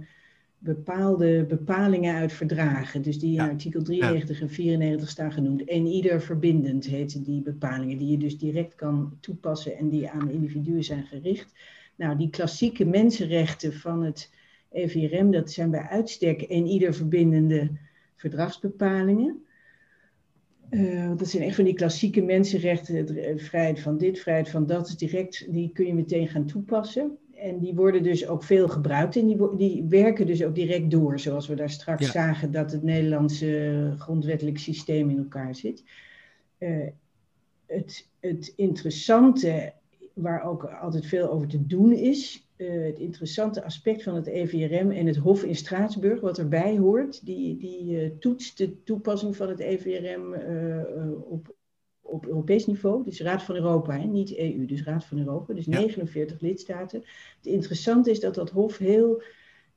[0.63, 3.01] bepaalde bepalingen uit verdragen.
[3.01, 5.63] Dus die in artikel 93 en 94 staan genoemd.
[5.63, 10.29] En ieder verbindend heten die bepalingen, die je dus direct kan toepassen en die aan
[10.29, 11.53] individuen zijn gericht.
[11.95, 14.33] Nou, die klassieke mensenrechten van het
[14.71, 17.71] EVRM, dat zijn bij uitstek en ieder verbindende
[18.15, 19.43] verdragsbepalingen.
[20.69, 25.53] Uh, dat zijn echt van die klassieke mensenrechten, vrijheid van dit, vrijheid van dat, direct,
[25.53, 29.55] die kun je meteen gaan toepassen en die worden dus ook veel gebruikt en die,
[29.55, 34.57] die werken dus ook direct door, zoals we daar straks zagen dat het Nederlandse grondwettelijk
[34.57, 35.83] systeem in elkaar zit.
[36.57, 36.87] Uh,
[37.65, 39.73] het, het interessante,
[40.13, 44.91] waar ook altijd veel over te doen is, uh, het interessante aspect van het EVRM
[44.91, 49.49] en het Hof in Straatsburg, wat erbij hoort, die, die uh, toetst de toepassing van
[49.49, 50.33] het EVRM
[51.23, 51.55] op,
[52.11, 55.67] op Europees niveau, dus Raad van Europa, hè, niet EU, dus Raad van Europa, dus
[55.67, 57.03] 49 lidstaten.
[57.37, 59.23] Het interessante is dat dat Hof heel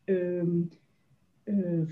[0.05, 0.68] um,
[1.45, 1.82] uh,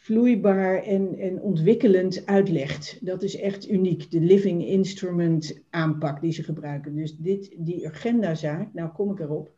[0.00, 2.98] vloeibaar en, en ontwikkelend uitlegt.
[3.00, 6.94] Dat is echt uniek, de living instrument aanpak die ze gebruiken.
[6.94, 9.52] Dus dit, die agendazaak, nou kom ik erop,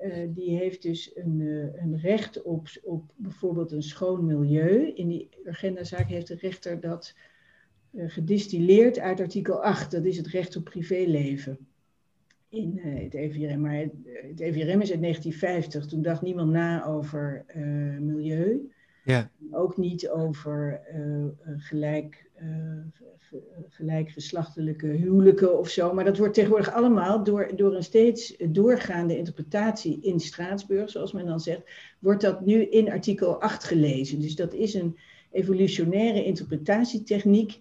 [0.00, 4.92] uh, die heeft dus een, uh, een recht op, op bijvoorbeeld een schoon milieu.
[4.94, 7.22] In die agendazaak heeft de rechter dat eh,
[8.06, 9.90] gedistilleerd uit artikel 8.
[9.90, 11.58] Dat is het recht op privéleven
[12.48, 13.60] in uh, het EVRM.
[13.60, 15.86] Maar het, het, EVRM is uit 1950.
[15.86, 18.70] Toen dacht niemand na over uh, milieu.
[19.04, 19.30] Ja.
[19.50, 22.30] Ook niet over uh, gelijk,
[23.68, 25.94] gelijkgeslachtelijke huwelijken of zo.
[25.94, 31.26] Maar dat wordt tegenwoordig allemaal door, door een steeds doorgaande interpretatie in Straatsburg, zoals men
[31.26, 31.62] dan zegt,
[31.98, 34.20] wordt dat nu in artikel 8 gelezen.
[34.20, 34.96] Dus dat is een
[35.30, 37.58] evolutionaire interpretatietechniek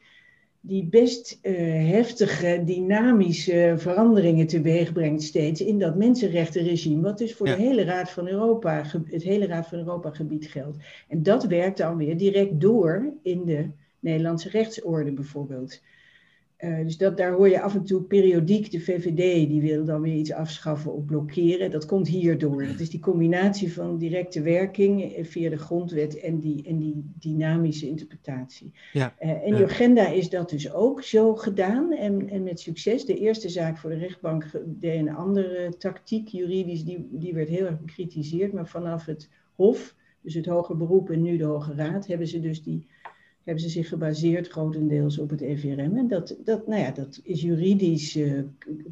[0.67, 1.53] die best uh,
[1.89, 8.11] heftige, dynamische veranderingen teweeg brengt steeds in dat mensenrechtenregime, wat dus voor de hele Raad
[8.11, 10.77] van Europa, het hele Raad van Europa gebied geldt.
[11.07, 15.81] En dat werkt dan weer direct door in de Nederlandse rechtsorde bijvoorbeeld.
[16.59, 20.01] Uh, dus dat, daar hoor je af en toe periodiek de VVD, die wil dan
[20.01, 21.71] weer iets afschaffen of blokkeren.
[21.71, 22.65] Dat komt hierdoor.
[22.65, 27.11] Dat is die combinatie van directe werking eh, via de grondwet en die, en die
[27.19, 28.71] dynamische interpretatie.
[28.93, 33.05] Ja, uh, en in agenda is dat dus ook zo gedaan en, en met succes.
[33.05, 37.65] De eerste zaak voor de rechtbank deed een andere tactiek, juridisch, die, die werd heel
[37.65, 38.53] erg bekritiseerd.
[38.53, 42.39] Maar vanaf het Hof, dus het Hoger Beroep en nu de Hoge Raad, hebben ze
[42.39, 42.87] dus die
[43.47, 45.97] hebben ze zich gebaseerd grotendeels op het EVRM.
[45.97, 48.39] En dat, dat, nou ja, dat is juridisch uh,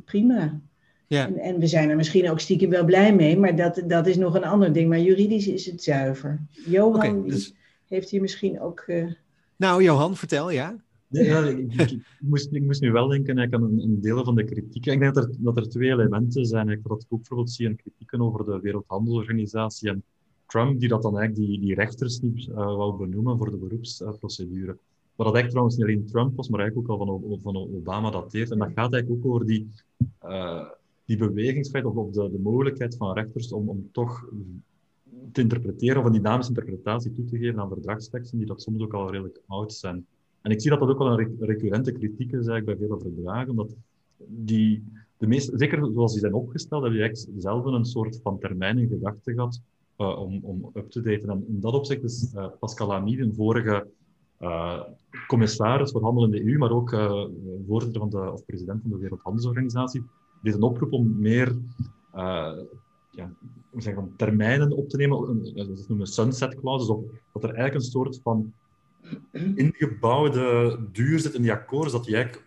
[0.06, 0.62] prima.
[1.08, 1.28] Ja.
[1.28, 4.18] En, en, we zijn er misschien ook stiekem wel blij mee, maar dat, dat is
[4.18, 4.90] nog een ander ding.
[4.90, 6.42] Maar juridisch is het zuiver.
[6.66, 7.54] Johan dus...
[7.88, 8.84] heeft hier misschien ook.
[8.88, 9.12] Uh...
[9.56, 10.76] Nou, Johan, vertel ja.
[11.08, 14.44] ja ik, ik, moest, ik moest nu wel denken aan een, een deel van de
[14.44, 14.86] kritiek.
[14.86, 16.70] Ik denk dat er, dat er twee elementen zijn.
[16.70, 20.04] Ik dat ik ook bijvoorbeeld zie een kritieken over de Wereldhandelsorganisatie en
[20.46, 24.78] Trump die dat dan eigenlijk die, die rechters niet uh, wou benoemen voor de beroepsprocedure.
[25.16, 28.10] Wat dat eigenlijk trouwens niet alleen Trump was, maar eigenlijk ook al van, van Obama
[28.10, 28.52] dateert.
[28.52, 29.70] En dat gaat eigenlijk ook over die,
[30.26, 30.66] uh,
[31.06, 34.30] die bewegingsfeit of, of de, de mogelijkheid van rechters om, om toch
[35.32, 38.94] te interpreteren of een dynamische interpretatie toe te geven aan verdragsteksten die dat soms ook
[38.94, 40.06] al redelijk oud zijn.
[40.42, 43.50] En ik zie dat dat ook wel een recurrente kritiek is eigenlijk bij vele verdragen,
[43.50, 43.76] omdat
[44.28, 44.84] die,
[45.18, 48.78] de meeste, zeker zoals die zijn opgesteld, heb je eigenlijk zelf een soort van termijn
[48.78, 49.62] in gedachten gehad
[49.98, 51.30] uh, om, om up te daten.
[51.30, 53.88] En in dat opzicht is uh, Pascal Lamy, een vorige
[54.40, 54.82] uh,
[55.28, 56.90] commissaris voor handel in de EU, maar ook
[57.68, 60.04] voorzitter van de, of president van de Wereldhandelsorganisatie,
[60.42, 61.56] deed een oproep om meer
[63.12, 63.32] ja,
[63.76, 68.20] zeggen, termijnen op te nemen, dat noemen sunset clauses, of dat er eigenlijk een soort
[68.24, 68.54] van
[69.56, 72.46] ingebouwde duur zit in die akkoorden, dat die eigenlijk...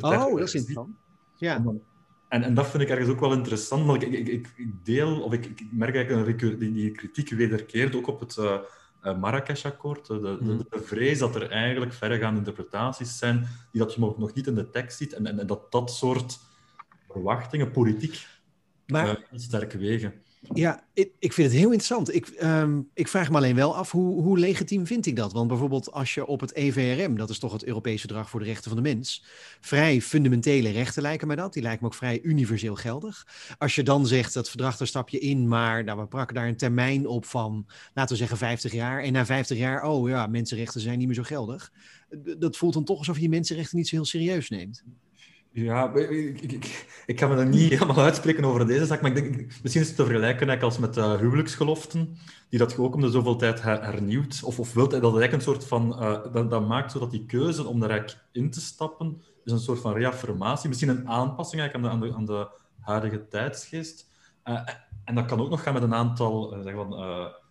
[0.00, 0.94] Oh, dat is interessant.
[1.36, 1.54] Ja.
[1.56, 1.82] En,
[2.30, 5.46] en dat vind ik ergens ook wel interessant, want ik, ik, ik deel, of ik,
[5.46, 10.06] ik merk eigenlijk een, die, die kritiek wederkeert ook op het uh, Marrakesh-akkoord.
[10.06, 10.58] De, de, mhm.
[10.58, 14.70] de, vrees dat er eigenlijk verregaande interpretaties zijn die dat je nog niet in de
[14.70, 16.38] tekst ziet en, en, dat dat soort
[17.08, 18.26] verwachtingen politiek
[18.86, 20.22] maar, uh, sterk wegen.
[20.40, 22.14] Ja, ik, ik vind het heel interessant.
[22.14, 25.32] Ik, um, ik vraag me alleen wel af, hoe, hoe legitiem vind ik dat?
[25.32, 28.46] Want bijvoorbeeld als je op het EVRM, dat is toch het Europees Verdrag voor de
[28.46, 29.24] Rechten van de Mens,
[29.60, 31.52] vrij fundamentele rechten lijken mij dat.
[31.52, 33.26] Die lijken me ook vrij universeel geldig.
[33.58, 36.48] Als je dan zegt, dat verdrag, daar stap je in, maar nou, we prakken daar
[36.48, 39.02] een termijn op van, laten we zeggen, 50 jaar.
[39.02, 41.72] En na 50 jaar, oh ja, mensenrechten zijn niet meer zo geldig.
[42.38, 44.84] Dat voelt dan toch alsof je mensenrechten niet zo heel serieus neemt.
[45.52, 49.16] Ja, ik, ik, ik, kan me er niet helemaal uitspreken over deze zaak, maar ik
[49.16, 52.16] denk, misschien is het te vergelijken als met uh, huwelijksgeloften,
[52.48, 54.40] die dat je ook om de zoveel tijd hernieuwt.
[54.44, 56.02] Of, of wilt dat eigenlijk een soort van...
[56.02, 59.58] Uh, dat, dat, maakt zodat die keuze om er eigenlijk in te stappen, is een
[59.58, 62.48] soort van reaffirmatie, misschien een aanpassing eigenlijk aan, de, aan, de, aan de
[62.80, 64.08] huidige tijdsgeest.
[64.44, 64.60] Uh,
[65.04, 66.92] en dat kan ook nog gaan met een aantal zeg van,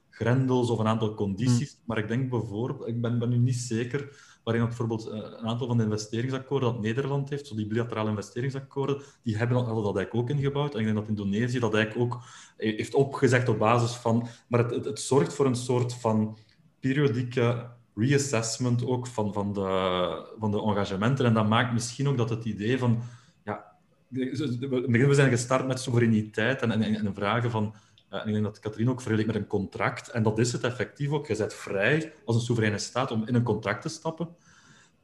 [0.09, 1.71] grendels of een aantal condities.
[1.71, 1.79] Hmm.
[1.85, 5.67] Maar ik denk bijvoorbeeld, ik ben, ben nu niet zeker waarin bijvoorbeeld eh, een aantal
[5.67, 10.15] van de investeringsakkoorden dat Nederland heeft, zo die bilaterale investeringsakkoorden, die hebben dat, dat eigenlijk
[10.15, 10.73] ook ingebouwd.
[10.73, 12.21] En ik denk dat Indonesië dat eigenlijk ook
[12.57, 14.27] heeft opgezegd op basis van...
[14.47, 16.37] Maar het, het, het zorgt voor een soort van
[16.79, 21.25] periodieke reassessment ook van, van, de, van de engagementen.
[21.25, 23.01] En dat maakt misschien ook dat het idee van...
[23.43, 23.65] Ja,
[24.07, 27.75] we zijn gestart met soevereiniteit en, en, en vragen van
[28.09, 30.09] en ik denk dat Katrien ook vergelijkt met een contract.
[30.09, 31.27] En dat is het effectief ook.
[31.27, 34.27] Je bent vrij als een soevereine staat om in een contract te stappen.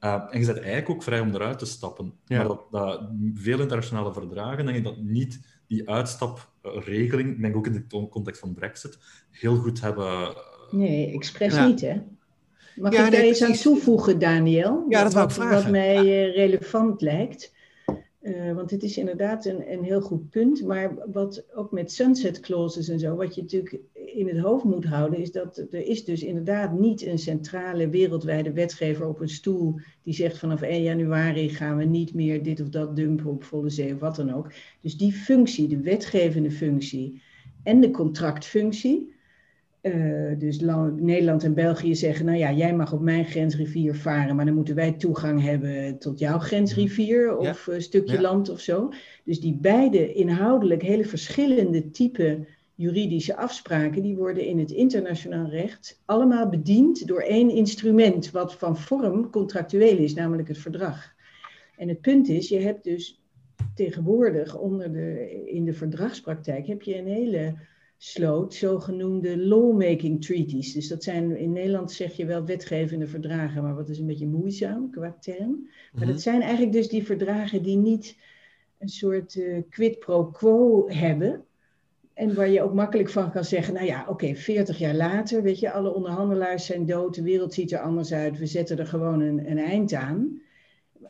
[0.02, 2.14] Uh, en je bent eigenlijk ook vrij om eruit te stappen.
[2.28, 3.02] Maar dat, dat,
[3.34, 8.40] veel internationale verdragen, denk ik dat niet die uitstapregeling, ik denk ook in de context
[8.40, 8.98] van Brexit,
[9.32, 10.06] heel goed hebben.
[10.06, 10.30] Uh,
[10.72, 12.02] nee, expres niet, hè?
[12.76, 14.86] Mag ja, ik daar eens aan toevoegen, Daniel?
[14.90, 15.56] Ja, dat wou ik vragen.
[15.56, 17.54] Wat mij uh, relevant lijkt.
[18.26, 20.64] Uh, want het is inderdaad een, een heel goed punt.
[20.64, 24.86] Maar wat ook met sunset clauses en zo, wat je natuurlijk in het hoofd moet
[24.86, 29.80] houden, is dat er is dus inderdaad niet een centrale wereldwijde wetgever op een stoel
[30.02, 33.70] die zegt vanaf 1 januari gaan we niet meer dit of dat dumpen op volle
[33.70, 34.52] zee of wat dan ook.
[34.82, 37.22] Dus die functie, de wetgevende functie
[37.64, 39.15] en de contractfunctie,
[39.86, 40.60] uh, dus
[40.96, 44.76] Nederland en België zeggen, nou ja, jij mag op mijn grensrivier varen, maar dan moeten
[44.76, 48.92] wij toegang hebben tot jouw grensrivier of een stukje land of zo.
[49.24, 56.02] Dus die beide inhoudelijk hele verschillende type juridische afspraken, die worden in het internationaal recht
[56.06, 61.14] allemaal bediend door één instrument, wat van vorm contractueel is, namelijk het verdrag.
[61.78, 63.22] En het punt is, je hebt dus
[63.76, 67.56] tegenwoordig onder de, in de verdragspraktijk heb je een hele
[67.98, 70.74] sloot, zogenoemde lawmaking treaties.
[70.74, 74.28] Dus dat zijn, in Nederland zeg je wel wetgevende verdragen, maar wat is een beetje
[74.28, 75.70] moeizaam qua term.
[75.94, 76.24] Maar dat mhm.
[76.24, 78.18] zijn eigenlijk dus die verdragen die niet
[78.78, 81.44] een soort uh, quid pro quo hebben.
[82.14, 85.44] En waar je ook makkelijk van kan zeggen, nou ja, oké, okay, 40 jaar later,
[85.44, 88.88] weet je, alle onderhandelaars zijn dood, de wereld ziet er anders uit, we zetten er
[88.88, 90.42] gewoon een, een eind aan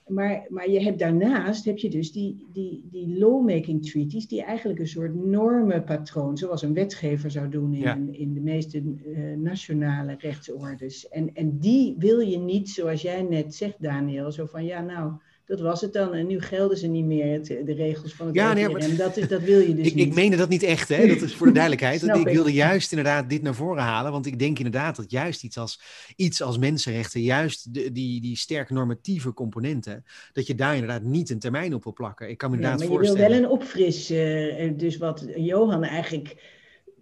[0.08, 4.80] maar, maar je hebt daarnaast heb je dus die, die, die lawmaking treaties, die eigenlijk
[4.80, 11.08] een soort normenpatroon, zoals een wetgever zou doen in, in de meeste uh, nationale rechtsorders.
[11.08, 15.14] En, en die wil je niet, zoals jij net zegt, Daniel, zo van ja, nou,
[15.46, 16.14] dat was het dan.
[16.14, 19.18] En nu gelden ze niet meer, het, de regels van het ja, nee, maar, dat,
[19.18, 20.06] is, dat wil je dus ik, niet.
[20.06, 21.08] Ik meende dat niet echt, hè?
[21.08, 22.04] dat is voor de duidelijkheid.
[22.04, 25.58] ik, wilde juist inderdaad dit naar voren halen, want ik denk inderdaad dat juist iets
[25.58, 25.82] als,
[26.16, 31.30] iets als mensenrechten, juist de, die, die sterk normatieve componenten, dat je daar inderdaad niet
[31.30, 32.30] een termijn op wil plakken.
[32.30, 33.22] Ik kan me inderdaad ja, maar voorstellen...
[33.22, 36.36] je wil wel een opfris, uh, dus wat Johan eigenlijk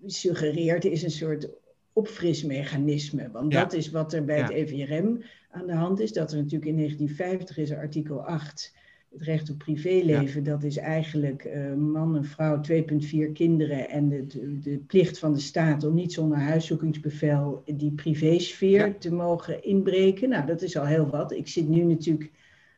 [0.06, 1.50] suggereert, is een soort
[1.94, 3.30] opfrismechanisme.
[3.32, 5.24] Want dat is wat er bij het EVRM
[5.54, 6.14] aan de hand is.
[6.14, 8.76] Dat er natuurlijk in 1950 is artikel 8,
[9.12, 10.44] het recht op privéleven.
[10.44, 15.40] Dat is eigenlijk uh, man en vrouw, 2,4 kinderen en de, de, plicht van de
[15.40, 20.30] staat om niet zonder huiszoekingsbevel die privésfeer te mogen inbreken.
[20.30, 21.32] Nou, dat is al heel wat.
[21.32, 22.32] Ik zit nu natuurlijk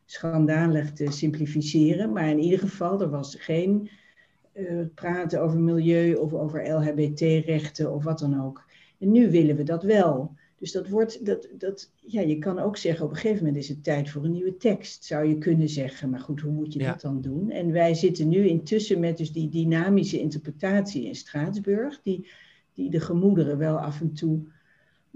[0.05, 3.89] schandalig te simplificeren, maar in ieder geval, er was geen
[4.53, 8.63] uh, praten over milieu of over LHBT-rechten of wat dan ook.
[8.99, 10.35] En nu willen we dat wel.
[10.57, 13.69] Dus dat wordt, dat, dat, ja, je kan ook zeggen, op een gegeven moment is
[13.69, 16.09] het tijd voor een nieuwe tekst, zou je kunnen zeggen.
[16.09, 17.51] Maar goed, hoe moet je dat dan doen?
[17.51, 22.27] En wij zitten nu intussen met dus die dynamische interpretatie in Straatsburg, die,
[22.73, 24.39] die de gemoederen wel af en toe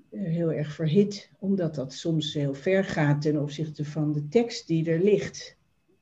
[0.09, 4.67] eh, heel erg verhit, omdat dat soms heel ver gaat ten opzichte van de tekst
[4.67, 5.57] die er ligt.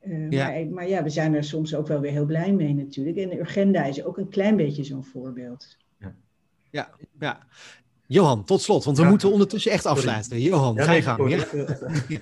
[0.06, 0.48] Uh, ja.
[0.48, 3.16] Maar, maar, ja, we zijn er soms ook wel weer heel blij mee natuurlijk.
[3.16, 5.76] En Urgenda is ook een klein beetje zo'n voorbeeld.
[6.70, 7.46] Ja, ja.
[8.10, 10.40] Johan, tot slot, want we moeten ondertussen echt afsluiten.
[10.40, 11.30] Johan, ja, ga je gang.
[11.30, 11.36] Ja?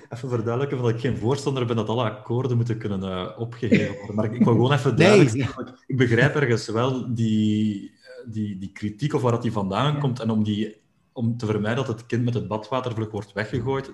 [0.09, 4.15] Even, verduidelijken dat ik geen voorstander ben dat alle akkoorden moeten kunnen uh, opgegeven worden.
[4.15, 5.47] Maar ik wil gewoon even duidelijk nee.
[5.87, 7.91] Ik begrijp ergens wel die,
[8.25, 10.19] die, die kritiek of waar dat die vandaan komt.
[10.19, 10.75] En om, die,
[11.13, 13.91] om te vermijden dat het kind met het badwatervlug wordt weggegooid,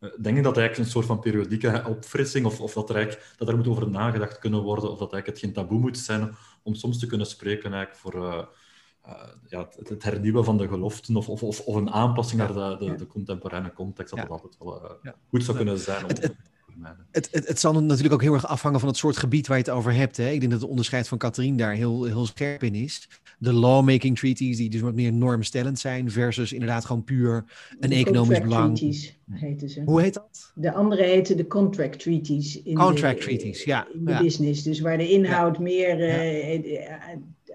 [0.00, 3.48] denk ik dat eigenlijk een soort van periodieke opfrissing, of, of dat, er eigenlijk, dat
[3.48, 6.74] er moet over nagedacht kunnen worden, of dat eigenlijk het geen taboe moet zijn om
[6.74, 8.14] soms te kunnen spreken eigenlijk voor...
[8.14, 8.42] Uh,
[9.06, 9.12] uh,
[9.48, 12.94] ja, het, het, hernieuwen van de geloften of, of, of een aanpassing naar de, de,
[12.94, 16.04] de contemporaine context, dat dat altijd wel uh, goed zou kunnen zijn.
[16.04, 16.34] Om, het,
[17.10, 19.62] het, het, het, zal natuurlijk ook heel erg afhangen van het soort gebied waar je
[19.62, 20.16] het over hebt.
[20.16, 20.30] Hè?
[20.30, 23.08] Ik denk dat het onderscheid van Katrien daar heel, heel scherp in is.
[23.38, 27.44] De lawmaking treaties, die dus wat meer normstellend zijn, versus inderdaad gewoon puur
[27.80, 28.76] een de economisch belang.
[28.76, 29.82] treaties heten ze.
[29.84, 30.52] Hoe heet dat?
[30.54, 32.62] De andere heten de contract treaties.
[32.62, 33.86] In contract de, treaties, ja.
[33.92, 36.82] In de business, dus waar de inhoud meer uh,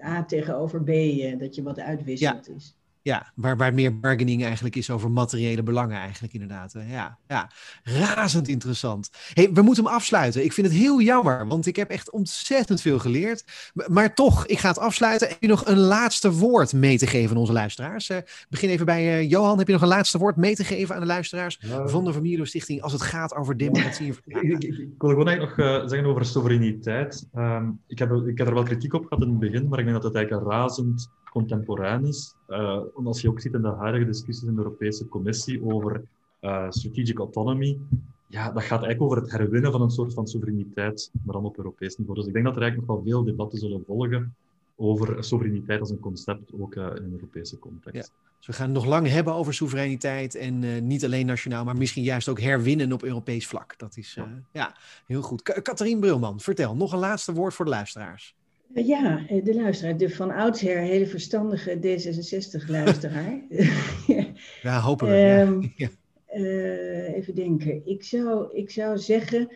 [0.02, 2.77] A tegenover B, uh, dat je wat uitwisselt is.
[3.08, 6.74] Ja, waar, waar meer bargaining eigenlijk is over materiële belangen eigenlijk inderdaad.
[6.88, 7.50] Ja, ja.
[7.82, 9.10] razend interessant.
[9.32, 10.44] Hey, we moeten hem afsluiten.
[10.44, 13.44] Ik vind het heel jammer, want ik heb echt ontzettend veel geleerd.
[13.86, 15.28] Maar toch, ik ga het afsluiten.
[15.28, 18.10] Heb je nog een laatste woord mee te geven aan onze luisteraars?
[18.10, 18.16] Uh,
[18.48, 19.58] begin even bij uh, Johan.
[19.58, 22.46] Heb je nog een laatste woord mee te geven aan de luisteraars van de Familie
[22.46, 26.08] Stichting als het gaat over democratie en ik, ik, ik, wil gewoon eigenlijk nog zeggen
[26.08, 27.28] over soevereiniteit.
[27.36, 29.84] Um, ik, heb, ik heb er wel kritiek op gehad in het begin, maar ik
[29.84, 32.34] denk dat het eigenlijk een razend contemporain is.
[32.48, 36.02] Uh, als je ook ziet in de huidige discussies in de Europese Commissie over
[36.40, 37.78] uh, strategic autonomy,
[38.26, 41.56] ja, dat gaat eigenlijk over het herwinnen van een soort van soevereiniteit, maar dan op
[41.56, 42.18] Europees niveau.
[42.18, 44.34] Dus ik denk dat er eigenlijk nog wel veel debatten zullen volgen
[44.76, 48.10] over soevereiniteit als een concept, ook uh, in een Europese context.
[48.12, 48.28] Ja.
[48.38, 51.76] Dus we gaan het nog lang hebben over soevereiniteit en uh, niet alleen nationaal, maar
[51.76, 53.78] misschien juist ook herwinnen op Europees vlak.
[53.78, 54.42] Dat is uh, ja.
[54.52, 54.76] ja.
[55.06, 55.42] heel goed.
[55.42, 58.36] Katrien Brulman, vertel, nog een laatste woord voor de luisteraars.
[58.74, 63.42] Ja, eh, de luisteraar, de van oudsher hele verstandige D66-luisteraar.
[64.62, 65.48] ja, hopelijk.
[65.48, 65.88] Um, ja.
[66.34, 67.86] Uh, even denken.
[67.86, 69.48] Ik zou, ik zou zeggen,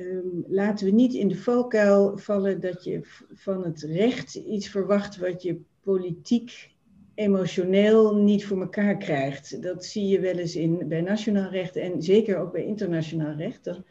[0.00, 3.00] um, laten we niet in de valkuil vallen dat je
[3.34, 6.70] van het recht iets verwacht wat je politiek,
[7.14, 9.62] emotioneel niet voor elkaar krijgt.
[9.62, 13.64] Dat zie je wel eens in, bij nationaal recht en zeker ook bij internationaal recht.
[13.64, 13.84] Dan,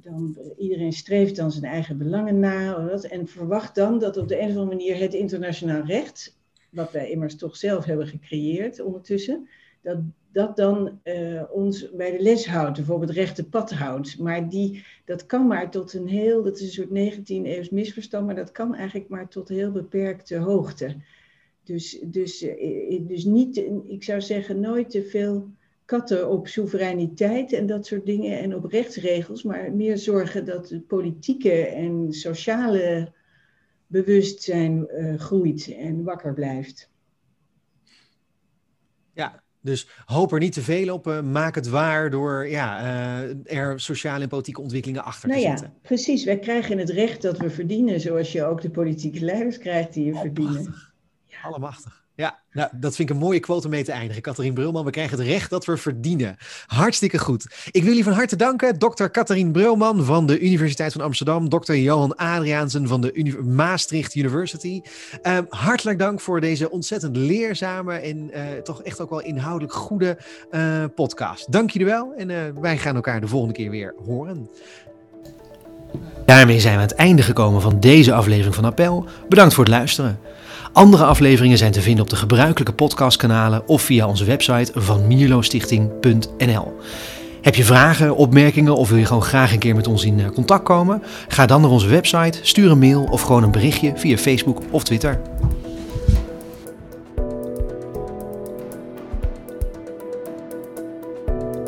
[0.00, 4.48] dan, iedereen streeft dan zijn eigen belangen na en verwacht dan dat op de een
[4.48, 6.38] of andere manier het internationaal recht,
[6.70, 9.48] wat wij immers toch zelf hebben gecreëerd ondertussen,
[9.82, 9.98] dat
[10.32, 14.18] dat dan uh, ons bij de les houdt, bijvoorbeeld rechte pad houdt.
[14.18, 18.26] Maar die, dat kan maar tot een heel, dat is een soort 19e eeuws misverstand,
[18.26, 20.96] maar dat kan eigenlijk maar tot heel beperkte hoogte.
[21.64, 25.50] Dus, dus, uh, dus niet, ik zou zeggen, nooit te veel
[25.84, 30.80] katten op soevereiniteit en dat soort dingen en op rechtsregels, maar meer zorgen dat de
[30.80, 33.12] politieke en sociale
[33.86, 36.90] bewustzijn uh, groeit en wakker blijft.
[39.12, 41.06] Ja, dus hoop er niet te veel op.
[41.06, 45.46] Uh, maak het waar door ja, uh, er sociale en politieke ontwikkelingen achter nou te
[45.46, 45.78] ja, zetten.
[45.82, 49.92] Precies, wij krijgen het recht dat we verdienen, zoals je ook de politieke leiders krijgt
[49.92, 50.74] die je verdienen.
[51.26, 51.40] Ja.
[51.42, 52.01] Allemachtig.
[52.14, 54.22] Ja, nou, dat vind ik een mooie quote om mee te eindigen.
[54.22, 56.36] Katarien Brulman, we krijgen het recht dat we verdienen.
[56.66, 57.44] Hartstikke goed.
[57.66, 58.78] Ik wil jullie van harte danken.
[58.78, 59.04] Dr.
[59.04, 61.48] Katarien Brulman van de Universiteit van Amsterdam.
[61.48, 61.72] Dr.
[61.72, 64.80] Johan Adriaansen van de Maastricht University.
[65.22, 70.18] Uh, hartelijk dank voor deze ontzettend leerzame en uh, toch echt ook wel inhoudelijk goede
[70.50, 71.52] uh, podcast.
[71.52, 74.50] Dank jullie wel en eh, wij gaan elkaar de volgende keer weer horen.
[76.26, 79.04] Daarmee zijn we aan het einde gekomen van deze aflevering van Appel.
[79.28, 80.18] Bedankt voor het luisteren.
[80.72, 86.76] Andere afleveringen zijn te vinden op de gebruikelijke podcastkanalen of via onze website van mierlostichting.nl.
[87.42, 90.64] Heb je vragen, opmerkingen of wil je gewoon graag een keer met ons in contact
[90.64, 91.02] komen?
[91.28, 94.84] Ga dan naar onze website, stuur een mail of gewoon een berichtje via Facebook of
[94.84, 95.20] Twitter.